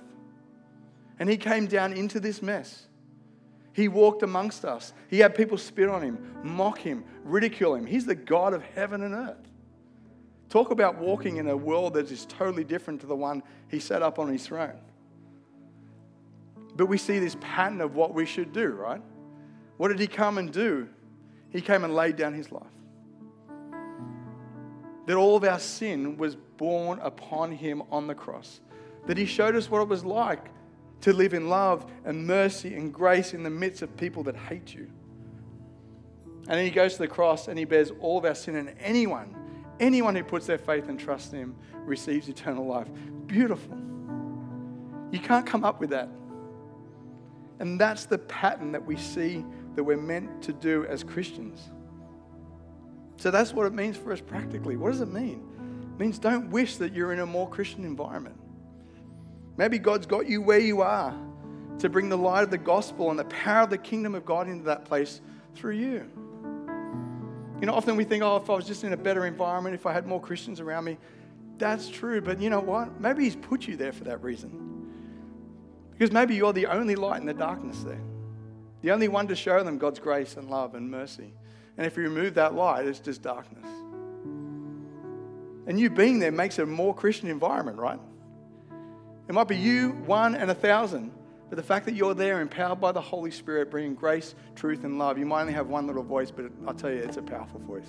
And 1.20 1.30
he 1.30 1.38
came 1.38 1.66
down 1.68 1.94
into 1.94 2.20
this 2.20 2.42
mess. 2.42 2.88
He 3.74 3.88
walked 3.88 4.22
amongst 4.22 4.66
us. 4.66 4.94
He 5.10 5.20
had 5.20 5.36
people 5.36 5.58
spit 5.58 5.90
on 5.90 6.02
him, 6.04 6.36
mock 6.44 6.78
him, 6.78 7.04
ridicule 7.24 7.76
him. 7.76 7.86
He's 7.86 8.06
the 8.06 8.16
God 8.16 8.54
of 8.54 8.62
heaven 8.62 9.02
and 9.02 9.14
earth. 9.16 9.50
Talk 10.50 10.70
about 10.70 11.00
walking 11.00 11.38
in 11.38 11.48
a 11.48 11.58
world 11.58 11.96
that 11.96 12.12
is 12.12 12.28
totally 12.28 12.64
different 12.64 13.02
to 13.02 13.08
the 13.08 13.16
one 13.16 13.42
he 13.70 13.80
set 13.80 14.04
up 14.04 14.20
on 14.20 14.32
his 14.32 14.46
throne. 14.46 14.80
But 16.76 16.86
we 16.86 17.00
see 17.00 17.18
this 17.18 17.36
pattern 17.42 17.82
of 17.82 17.96
what 17.96 18.14
we 18.14 18.28
should 18.28 18.54
do, 18.54 18.70
right? 18.70 19.02
What 19.78 19.88
did 19.88 20.00
he 20.00 20.08
come 20.08 20.38
and 20.38 20.52
do? 20.52 20.88
He 21.50 21.62
came 21.62 21.84
and 21.84 21.96
laid 21.96 22.16
down 22.16 22.34
his 22.34 22.52
life. 22.52 22.64
That 25.08 25.18
all 25.18 25.36
of 25.36 25.44
our 25.44 25.60
sin 25.60 26.18
was 26.18 26.36
borne 26.36 27.00
upon 27.00 27.52
him 27.52 27.82
on 27.92 28.06
the 28.06 28.16
cross. 28.16 28.62
That 29.08 29.18
he 29.18 29.26
showed 29.26 29.56
us 29.56 29.70
what 29.70 29.82
it 29.82 29.88
was 29.88 30.06
like 30.06 30.50
to 31.04 31.12
live 31.12 31.34
in 31.34 31.50
love 31.50 31.86
and 32.06 32.26
mercy 32.26 32.76
and 32.76 32.94
grace 32.94 33.34
in 33.34 33.44
the 33.44 33.50
midst 33.50 33.82
of 33.82 33.96
people 33.98 34.24
that 34.24 34.38
hate 34.38 34.74
you. 34.74 34.90
And 36.48 36.58
then 36.58 36.64
he 36.66 36.72
goes 36.72 36.94
to 36.94 37.00
the 37.00 37.10
cross 37.10 37.50
and 37.50 37.60
he 37.60 37.66
bears 37.66 37.92
all 38.00 38.18
of 38.18 38.26
our 38.26 38.36
sin, 38.36 38.56
and 38.56 38.74
anyone, 38.80 39.36
anyone 39.82 40.16
who 40.16 40.24
puts 40.24 40.46
their 40.46 40.58
faith 40.58 40.88
and 40.88 40.98
trust 40.98 41.34
in 41.34 41.40
him 41.40 41.56
receives 41.74 42.30
eternal 42.30 42.66
life. 42.66 42.88
Beautiful. 43.28 43.78
You 45.12 45.20
can't 45.20 45.46
come 45.46 45.66
up 45.66 45.82
with 45.82 45.90
that. 45.90 46.08
And 47.60 47.80
that's 47.80 48.06
the 48.06 48.18
pattern 48.18 48.72
that 48.72 48.86
we 48.86 48.96
see 48.96 49.46
that 49.76 49.84
we're 49.84 49.98
meant 49.98 50.42
to 50.44 50.54
do 50.54 50.86
as 50.86 51.04
Christians. 51.04 51.70
So 53.18 53.30
that's 53.30 53.54
what 53.54 53.66
it 53.66 53.74
means 53.74 53.98
for 53.98 54.14
us 54.14 54.22
practically. 54.22 54.78
What 54.78 54.92
does 54.92 55.02
it 55.02 55.12
mean? 55.12 55.44
It 55.96 56.00
means 56.00 56.18
don't 56.18 56.50
wish 56.50 56.78
that 56.78 56.94
you're 56.94 57.12
in 57.12 57.20
a 57.20 57.26
more 57.26 57.50
Christian 57.50 57.84
environment. 57.84 58.38
Maybe 59.58 59.78
God's 59.78 60.06
got 60.06 60.28
you 60.28 60.42
where 60.42 60.60
you 60.60 60.82
are 60.82 61.16
to 61.80 61.90
bring 61.90 62.10
the 62.10 62.18
light 62.18 62.44
of 62.44 62.50
the 62.50 62.58
gospel 62.58 63.10
and 63.10 63.20
the 63.20 63.26
power 63.26 63.64
of 63.64 63.70
the 63.70 63.78
kingdom 63.78 64.16
of 64.16 64.26
God 64.26 64.48
into 64.48 64.66
that 64.66 64.86
place 64.86 65.22
through 65.56 65.76
you. 65.76 66.10
You 67.60 67.68
know, 67.68 67.74
often 67.74 67.96
we 67.96 68.04
think, 68.04 68.24
oh, 68.24 68.38
if 68.38 68.50
I 68.50 68.54
was 68.56 68.66
just 68.66 68.84
in 68.84 68.94
a 68.94 68.98
better 68.98 69.26
environment, 69.26 69.76
if 69.76 69.86
I 69.86 69.94
had 69.94 70.06
more 70.06 70.20
Christians 70.20 70.60
around 70.60 70.86
me, 70.86 70.98
that's 71.58 71.88
true. 71.88 72.20
But 72.20 72.42
you 72.42 72.50
know 72.50 72.60
what? 72.60 73.00
Maybe 73.00 73.24
He's 73.24 73.36
put 73.36 73.68
you 73.68 73.78
there 73.78 73.94
for 73.94 74.04
that 74.06 74.22
reason. 74.24 74.92
Because 75.92 76.12
maybe 76.12 76.36
you're 76.36 76.54
the 76.54 76.66
only 76.66 76.96
light 76.96 77.22
in 77.22 77.28
the 77.28 77.34
darkness 77.34 77.84
there, 77.84 78.02
the 78.82 78.92
only 78.92 79.08
one 79.08 79.28
to 79.28 79.36
show 79.36 79.64
them 79.64 79.78
God's 79.78 80.00
grace 80.00 80.36
and 80.36 80.50
love 80.50 80.76
and 80.76 80.90
mercy. 80.90 81.34
And 81.78 81.88
if 81.88 81.96
you 81.96 82.04
remove 82.04 82.34
that 82.34 82.54
light, 82.54 82.86
it's 82.86 83.00
just 83.00 83.22
darkness. 83.22 83.66
And 85.66 85.80
you 85.80 85.90
being 85.90 86.20
there 86.20 86.32
makes 86.32 86.60
it 86.60 86.64
a 86.64 86.66
more 86.66 86.94
Christian 86.94 87.30
environment, 87.30 87.78
right? 87.78 88.00
It 89.28 89.34
might 89.34 89.48
be 89.48 89.58
you, 89.58 89.90
one, 90.06 90.36
and 90.36 90.52
a 90.52 90.56
thousand. 90.56 91.12
But 91.50 91.58
the 91.58 91.64
fact 91.64 91.86
that 91.86 91.96
you're 91.96 92.16
there, 92.16 92.42
empowered 92.42 92.82
by 92.82 92.92
the 92.92 93.02
Holy 93.02 93.32
Spirit, 93.32 93.70
bringing 93.70 93.94
grace, 93.94 94.36
truth, 94.56 94.84
and 94.84 94.98
love, 94.98 95.18
you 95.18 95.26
might 95.26 95.42
only 95.42 95.54
have 95.54 95.68
one 95.68 95.88
little 95.88 96.04
voice, 96.04 96.32
but 96.32 96.52
I'll 96.68 96.74
tell 96.74 96.92
you, 96.92 96.98
it's 96.98 97.18
a 97.18 97.22
powerful 97.22 97.60
voice. 97.60 97.86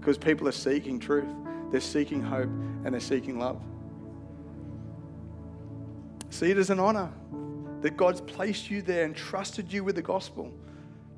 Because 0.00 0.18
people 0.18 0.48
are 0.48 0.52
seeking 0.52 0.98
truth, 0.98 1.28
they're 1.70 1.80
seeking 1.80 2.22
hope, 2.22 2.48
and 2.84 2.92
they're 2.92 3.00
seeking 3.00 3.38
love. 3.38 3.60
See 6.30 6.50
it 6.50 6.58
as 6.58 6.70
an 6.70 6.80
honor 6.80 7.12
that 7.80 7.96
God's 7.96 8.20
placed 8.22 8.70
you 8.70 8.82
there 8.82 9.04
and 9.04 9.14
trusted 9.14 9.72
you 9.72 9.84
with 9.84 9.94
the 9.94 10.02
gospel 10.02 10.52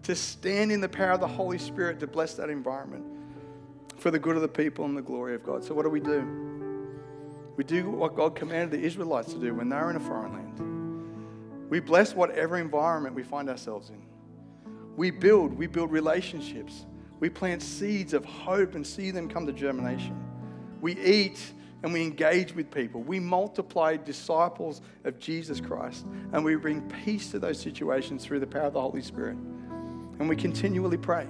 to 0.02 0.14
stand 0.14 0.70
in 0.70 0.80
the 0.80 0.88
power 0.88 1.12
of 1.12 1.20
the 1.20 1.28
Holy 1.28 1.58
Spirit 1.58 2.00
to 2.00 2.06
bless 2.06 2.34
that 2.34 2.50
environment 2.50 3.04
for 3.96 4.10
the 4.10 4.18
good 4.18 4.36
of 4.36 4.42
the 4.42 4.48
people 4.48 4.84
and 4.84 4.96
the 4.96 5.02
glory 5.02 5.34
of 5.34 5.42
God. 5.42 5.64
So, 5.64 5.74
what 5.74 5.82
do 5.82 5.90
we 5.90 6.00
do? 6.00 6.49
We 7.56 7.64
do 7.64 7.90
what 7.90 8.14
God 8.14 8.34
commanded 8.34 8.80
the 8.80 8.86
Israelites 8.86 9.32
to 9.32 9.38
do 9.38 9.54
when 9.54 9.68
they 9.68 9.76
were 9.76 9.90
in 9.90 9.96
a 9.96 10.00
foreign 10.00 10.32
land. 10.32 11.70
We 11.70 11.80
bless 11.80 12.14
whatever 12.14 12.58
environment 12.58 13.14
we 13.14 13.22
find 13.22 13.48
ourselves 13.48 13.90
in. 13.90 14.02
We 14.96 15.10
build, 15.10 15.56
we 15.56 15.66
build 15.66 15.92
relationships. 15.92 16.84
We 17.20 17.28
plant 17.28 17.62
seeds 17.62 18.14
of 18.14 18.24
hope 18.24 18.74
and 18.74 18.86
see 18.86 19.10
them 19.10 19.28
come 19.28 19.46
to 19.46 19.52
germination. 19.52 20.18
We 20.80 20.98
eat 20.98 21.38
and 21.82 21.92
we 21.92 22.02
engage 22.02 22.54
with 22.54 22.70
people. 22.70 23.02
We 23.02 23.20
multiply 23.20 23.96
disciples 23.96 24.82
of 25.04 25.18
Jesus 25.18 25.60
Christ 25.60 26.06
and 26.32 26.44
we 26.44 26.56
bring 26.56 26.82
peace 27.04 27.30
to 27.30 27.38
those 27.38 27.60
situations 27.60 28.24
through 28.24 28.40
the 28.40 28.46
power 28.46 28.64
of 28.64 28.72
the 28.72 28.80
Holy 28.80 29.02
Spirit. 29.02 29.36
And 30.18 30.28
we 30.28 30.36
continually 30.36 30.98
pray. 30.98 31.26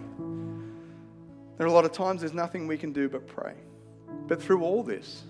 There 1.59 1.67
are 1.67 1.71
a 1.71 1.73
lot 1.73 1.85
of 1.85 1.93
times 1.93 2.23
there's 2.23 2.33
nothing 2.33 2.67
we 2.67 2.79
can 2.79 2.93
do 2.93 3.09
but 3.09 3.27
pray. 3.27 3.55
But 4.27 4.43
through 4.43 4.63
all 4.63 4.83
this, 4.83 5.25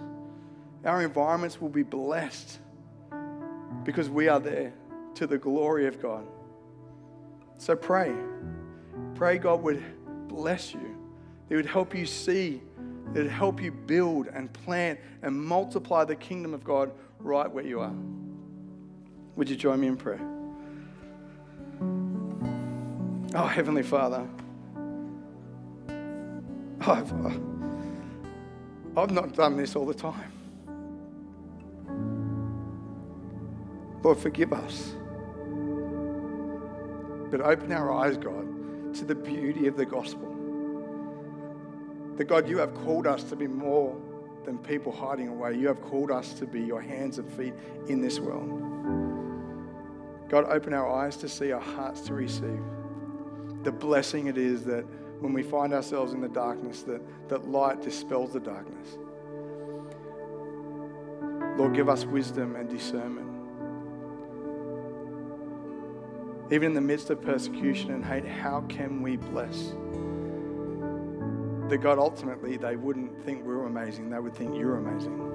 our 0.84 1.02
environments 1.02 1.60
will 1.60 1.68
be 1.68 1.82
blessed 1.82 2.58
because 3.84 4.08
we 4.08 4.28
are 4.28 4.40
there 4.40 4.72
to 5.14 5.26
the 5.26 5.38
glory 5.38 5.86
of 5.86 6.00
God. 6.00 6.26
So 7.58 7.76
pray. 7.76 8.14
Pray 9.14 9.38
God 9.38 9.62
would 9.62 9.82
bless 10.28 10.72
you. 10.72 10.96
He 11.48 11.56
would 11.56 11.66
help 11.66 11.94
you 11.94 12.06
see 12.06 12.62
that 13.12 13.28
help 13.28 13.60
you 13.60 13.72
build 13.72 14.28
and 14.28 14.52
plant 14.52 14.98
and 15.22 15.34
multiply 15.34 16.04
the 16.04 16.16
kingdom 16.16 16.54
of 16.54 16.64
God 16.64 16.92
right 17.18 17.50
where 17.50 17.64
you 17.64 17.80
are. 17.80 17.92
Would 19.36 19.50
you 19.50 19.56
join 19.56 19.80
me 19.80 19.88
in 19.88 19.96
prayer? 19.96 20.20
Oh, 23.34 23.46
Heavenly 23.46 23.82
Father, 23.82 24.26
I've, 26.80 27.12
uh, 27.12 27.30
I've 28.96 29.10
not 29.10 29.34
done 29.34 29.56
this 29.56 29.76
all 29.76 29.86
the 29.86 29.94
time. 29.94 30.32
Lord, 34.02 34.18
forgive 34.18 34.52
us. 34.52 34.94
But 37.30 37.40
open 37.40 37.72
our 37.72 37.92
eyes, 37.92 38.16
God, 38.16 38.94
to 38.94 39.04
the 39.04 39.14
beauty 39.14 39.66
of 39.66 39.76
the 39.76 39.86
gospel 39.86 40.28
that 42.16 42.24
God, 42.24 42.48
you 42.48 42.58
have 42.58 42.74
called 42.74 43.06
us 43.06 43.22
to 43.24 43.36
be 43.36 43.46
more 43.46 43.96
than 44.44 44.58
people 44.58 44.92
hiding 44.92 45.28
away. 45.28 45.56
You 45.56 45.68
have 45.68 45.80
called 45.80 46.10
us 46.10 46.34
to 46.34 46.46
be 46.46 46.60
your 46.60 46.82
hands 46.82 47.18
and 47.18 47.30
feet 47.32 47.54
in 47.88 48.02
this 48.02 48.20
world. 48.20 48.50
God, 50.28 50.44
open 50.50 50.74
our 50.74 50.90
eyes 50.90 51.16
to 51.18 51.28
see, 51.30 51.50
our 51.52 51.60
hearts 51.60 52.02
to 52.02 52.14
receive 52.14 52.60
the 53.62 53.72
blessing 53.72 54.26
it 54.26 54.38
is 54.38 54.64
that 54.64 54.84
when 55.20 55.32
we 55.32 55.42
find 55.42 55.74
ourselves 55.74 56.12
in 56.12 56.20
the 56.20 56.28
darkness, 56.28 56.82
that, 56.82 57.00
that 57.28 57.48
light 57.48 57.82
dispels 57.82 58.32
the 58.32 58.40
darkness. 58.40 58.96
Lord, 61.58 61.74
give 61.74 61.88
us 61.88 62.06
wisdom 62.06 62.56
and 62.56 62.70
discernment. 62.70 63.29
Even 66.50 66.68
in 66.68 66.74
the 66.74 66.80
midst 66.80 67.10
of 67.10 67.22
persecution 67.22 67.92
and 67.92 68.04
hate, 68.04 68.26
how 68.26 68.62
can 68.68 69.02
we 69.02 69.16
bless? 69.16 69.72
that 71.70 71.78
God 71.78 71.98
ultimately 71.98 72.56
they 72.56 72.76
wouldn't 72.76 73.24
think 73.24 73.46
we 73.46 73.52
are 73.52 73.66
amazing, 73.66 74.10
they 74.10 74.18
would 74.18 74.34
think 74.34 74.56
you're 74.56 74.76
amazing. 74.76 75.28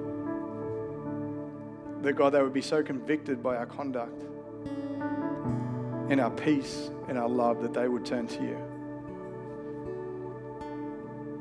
That 2.01 2.13
God, 2.13 2.32
they 2.32 2.43
would 2.43 2.54
be 2.54 2.62
so 2.62 2.84
convicted 2.84 3.41
by 3.41 3.56
our 3.56 3.65
conduct 3.65 4.23
and 6.12 6.19
our 6.19 6.30
peace 6.30 6.91
and 7.08 7.17
our 7.17 7.30
love 7.30 7.62
that 7.63 7.73
they 7.73 7.88
would 7.88 8.06
turn 8.06 8.28
to 8.28 8.43
you. 8.43 8.58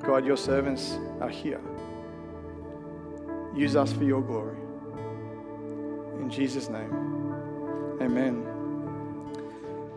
God, 0.06 0.24
your 0.24 0.36
servants 0.36 0.96
are 1.20 1.28
here. 1.28 1.60
Use 3.54 3.76
us 3.76 3.92
for 3.92 4.04
your 4.04 4.22
glory. 4.22 4.56
In 6.20 6.30
Jesus' 6.30 6.68
name, 6.68 6.92
amen. 8.00 8.53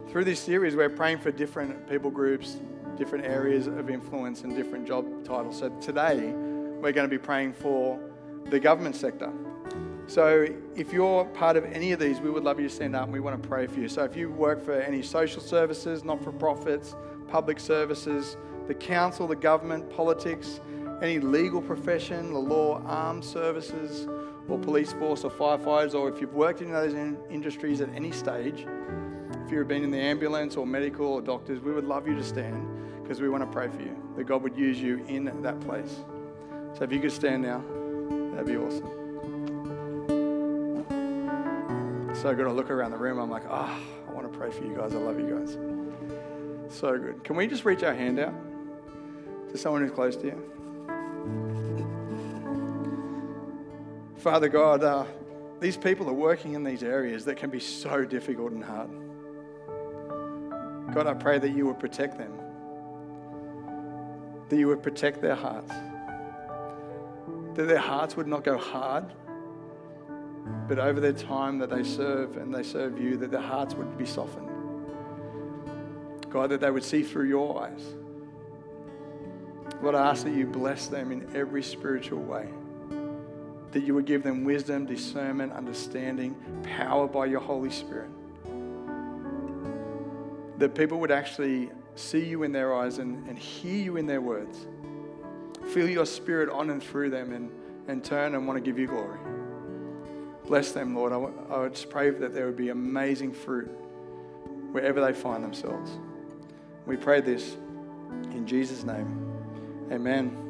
Through 0.09 0.23
this 0.23 0.39
series, 0.39 0.73
we're 0.73 0.89
praying 0.89 1.17
for 1.17 1.31
different 1.31 1.89
people 1.89 2.09
groups, 2.09 2.57
different 2.95 3.25
areas 3.25 3.67
of 3.67 3.89
influence 3.89 4.43
and 4.43 4.55
different 4.55 4.87
job 4.87 5.05
titles. 5.25 5.59
So 5.59 5.69
today, 5.81 6.31
we're 6.31 6.93
going 6.93 7.09
to 7.09 7.09
be 7.09 7.17
praying 7.17 7.51
for 7.51 7.99
the 8.45 8.57
government 8.57 8.95
sector. 8.95 9.33
So 10.07 10.47
if 10.77 10.93
you're 10.93 11.25
part 11.25 11.57
of 11.57 11.65
any 11.65 11.91
of 11.91 11.99
these, 11.99 12.21
we 12.21 12.29
would 12.29 12.45
love 12.45 12.57
you 12.57 12.69
to 12.69 12.73
stand 12.73 12.95
up 12.95 13.03
and 13.03 13.11
we 13.11 13.19
want 13.19 13.43
to 13.43 13.49
pray 13.49 13.67
for 13.67 13.81
you. 13.81 13.89
So 13.89 14.05
if 14.05 14.15
you 14.15 14.31
work 14.31 14.63
for 14.63 14.79
any 14.79 15.01
social 15.01 15.41
services, 15.41 16.05
not 16.05 16.23
for 16.23 16.31
profits, 16.31 16.95
public 17.27 17.59
services, 17.59 18.37
the 18.67 18.75
council, 18.75 19.27
the 19.27 19.35
government, 19.35 19.89
politics, 19.89 20.61
any 21.01 21.19
legal 21.19 21.61
profession, 21.61 22.31
the 22.31 22.39
law, 22.39 22.81
armed 22.85 23.25
services, 23.25 24.07
or 24.47 24.57
police 24.57 24.93
force 24.93 25.25
or 25.25 25.31
firefighters, 25.31 25.93
or 25.93 26.07
if 26.07 26.21
you've 26.21 26.33
worked 26.33 26.61
in 26.61 26.71
those 26.71 26.93
in- 26.93 27.17
industries 27.29 27.81
at 27.81 27.89
any 27.93 28.11
stage, 28.13 28.65
if 29.47 29.53
you've 29.53 29.65
been 29.65 29.86
in 29.86 29.91
the 29.91 29.97
ambulance 29.97 30.57
or 30.57 30.67
medical 30.67 31.05
or 31.05 31.21
doctors, 31.21 31.62
we 31.62 31.71
would 31.71 31.86
love 31.86 32.05
you 32.05 32.13
to 32.15 32.23
stand 32.23 32.67
because 33.01 33.21
we 33.21 33.29
want 33.29 33.41
to 33.41 33.49
pray 33.49 33.69
for 33.69 33.81
you, 33.81 33.95
that 34.17 34.25
God 34.25 34.43
would 34.43 34.57
use 34.57 34.77
you 34.77 35.05
in 35.07 35.41
that 35.41 35.57
place. 35.62 36.01
So 36.77 36.83
if 36.83 36.91
you 36.91 36.99
could 36.99 37.13
stand 37.13 37.43
now, 37.43 37.63
that'd 38.33 38.45
be 38.45 38.57
awesome. 38.57 38.83
So 42.13 42.36
good. 42.36 42.45
I 42.45 42.51
look 42.51 42.69
around 42.69 42.91
the 42.91 42.97
room, 42.97 43.19
I'm 43.19 43.29
like, 43.29 43.43
ah, 43.49 43.79
oh, 43.79 44.12
I 44.12 44.13
want 44.13 44.29
to 44.29 44.38
pray 44.38 44.51
for 44.51 44.65
you 44.65 44.75
guys. 44.75 44.93
I 44.93 44.97
love 44.97 45.17
you 45.17 45.33
guys. 45.33 45.57
So 46.77 46.97
good. 46.97 47.23
Can 47.23 47.38
we 47.38 47.47
just 47.47 47.63
reach 47.63 47.83
our 47.83 47.95
hand 47.95 48.19
out 48.19 48.33
to 49.49 49.57
someone 49.57 49.81
who's 49.81 49.91
close 49.91 50.17
to 50.17 50.25
you? 50.25 50.43
Father 54.17 54.49
God, 54.49 54.83
uh, 54.83 55.05
these 55.62 55.77
people 55.77 56.10
are 56.10 56.13
working 56.13 56.53
in 56.53 56.65
these 56.65 56.83
areas 56.83 57.23
that 57.23 57.38
can 57.38 57.49
be 57.49 57.62
so 57.62 58.03
difficult 58.03 58.51
and 58.51 58.62
hard. 58.62 59.06
God, 60.97 61.05
I 61.05 61.13
pray 61.13 61.38
that 61.38 61.51
you 61.51 61.67
would 61.67 61.79
protect 61.79 62.17
them 62.17 62.33
that 64.49 64.57
you 64.57 64.67
would 64.67 64.81
protect 64.81 65.21
their 65.21 65.36
hearts, 65.36 65.71
that 67.53 67.67
their 67.67 67.77
hearts 67.77 68.15
would 68.15 68.27
not 68.27 68.43
go 68.43 68.57
hard, 68.57 69.05
but 70.67 70.79
over 70.79 70.99
their 70.99 71.13
time 71.13 71.60
that 71.60 71.69
they 71.69 71.83
serve 71.83 72.38
and 72.38 72.53
they 72.53 72.63
serve 72.63 72.99
you, 72.99 73.17
that 73.17 73.29
their 73.29 73.41
hearts 73.41 73.75
would 73.75 73.97
be 73.97 74.05
softened. 74.05 74.49
God, 76.29 76.49
that 76.49 76.62
they 76.62 76.71
would 76.71 76.83
see 76.83 77.03
through 77.03 77.27
your 77.27 77.62
eyes. 77.62 77.83
Lord, 79.81 79.95
I 79.95 80.10
ask 80.10 80.23
that 80.23 80.33
you 80.33 80.45
bless 80.47 80.88
them 80.88 81.12
in 81.12 81.36
every 81.36 81.62
spiritual 81.62 82.21
way. 82.23 82.47
That 83.71 83.83
you 83.83 83.93
would 83.93 84.05
give 84.05 84.23
them 84.23 84.45
wisdom, 84.45 84.86
discernment, 84.86 85.51
understanding, 85.53 86.36
power 86.63 87.07
by 87.07 87.25
your 87.25 87.41
Holy 87.41 87.69
Spirit. 87.69 88.10
That 90.57 90.75
people 90.75 90.99
would 90.99 91.11
actually 91.11 91.69
see 91.95 92.25
you 92.25 92.43
in 92.43 92.51
their 92.51 92.73
eyes 92.73 92.97
and, 92.97 93.27
and 93.27 93.37
hear 93.37 93.83
you 93.83 93.97
in 93.97 94.05
their 94.05 94.21
words. 94.21 94.67
Feel 95.73 95.89
your 95.89 96.05
spirit 96.05 96.49
on 96.49 96.69
and 96.69 96.81
through 96.81 97.09
them 97.09 97.33
and, 97.33 97.51
and 97.87 98.03
turn 98.03 98.35
and 98.35 98.47
want 98.47 98.57
to 98.57 98.61
give 98.61 98.79
you 98.79 98.87
glory. 98.87 99.19
Bless 100.45 100.71
them, 100.71 100.95
Lord. 100.95 101.11
I, 101.11 101.53
I 101.53 101.67
just 101.67 101.89
pray 101.89 102.09
that 102.09 102.33
there 102.33 102.45
would 102.45 102.55
be 102.55 102.69
amazing 102.69 103.33
fruit 103.33 103.67
wherever 104.71 105.01
they 105.01 105.13
find 105.13 105.43
themselves. 105.43 105.91
We 106.85 106.95
pray 106.95 107.21
this 107.21 107.58
in 108.31 108.47
Jesus' 108.47 108.83
name. 108.83 109.27
Amen. 109.91 110.46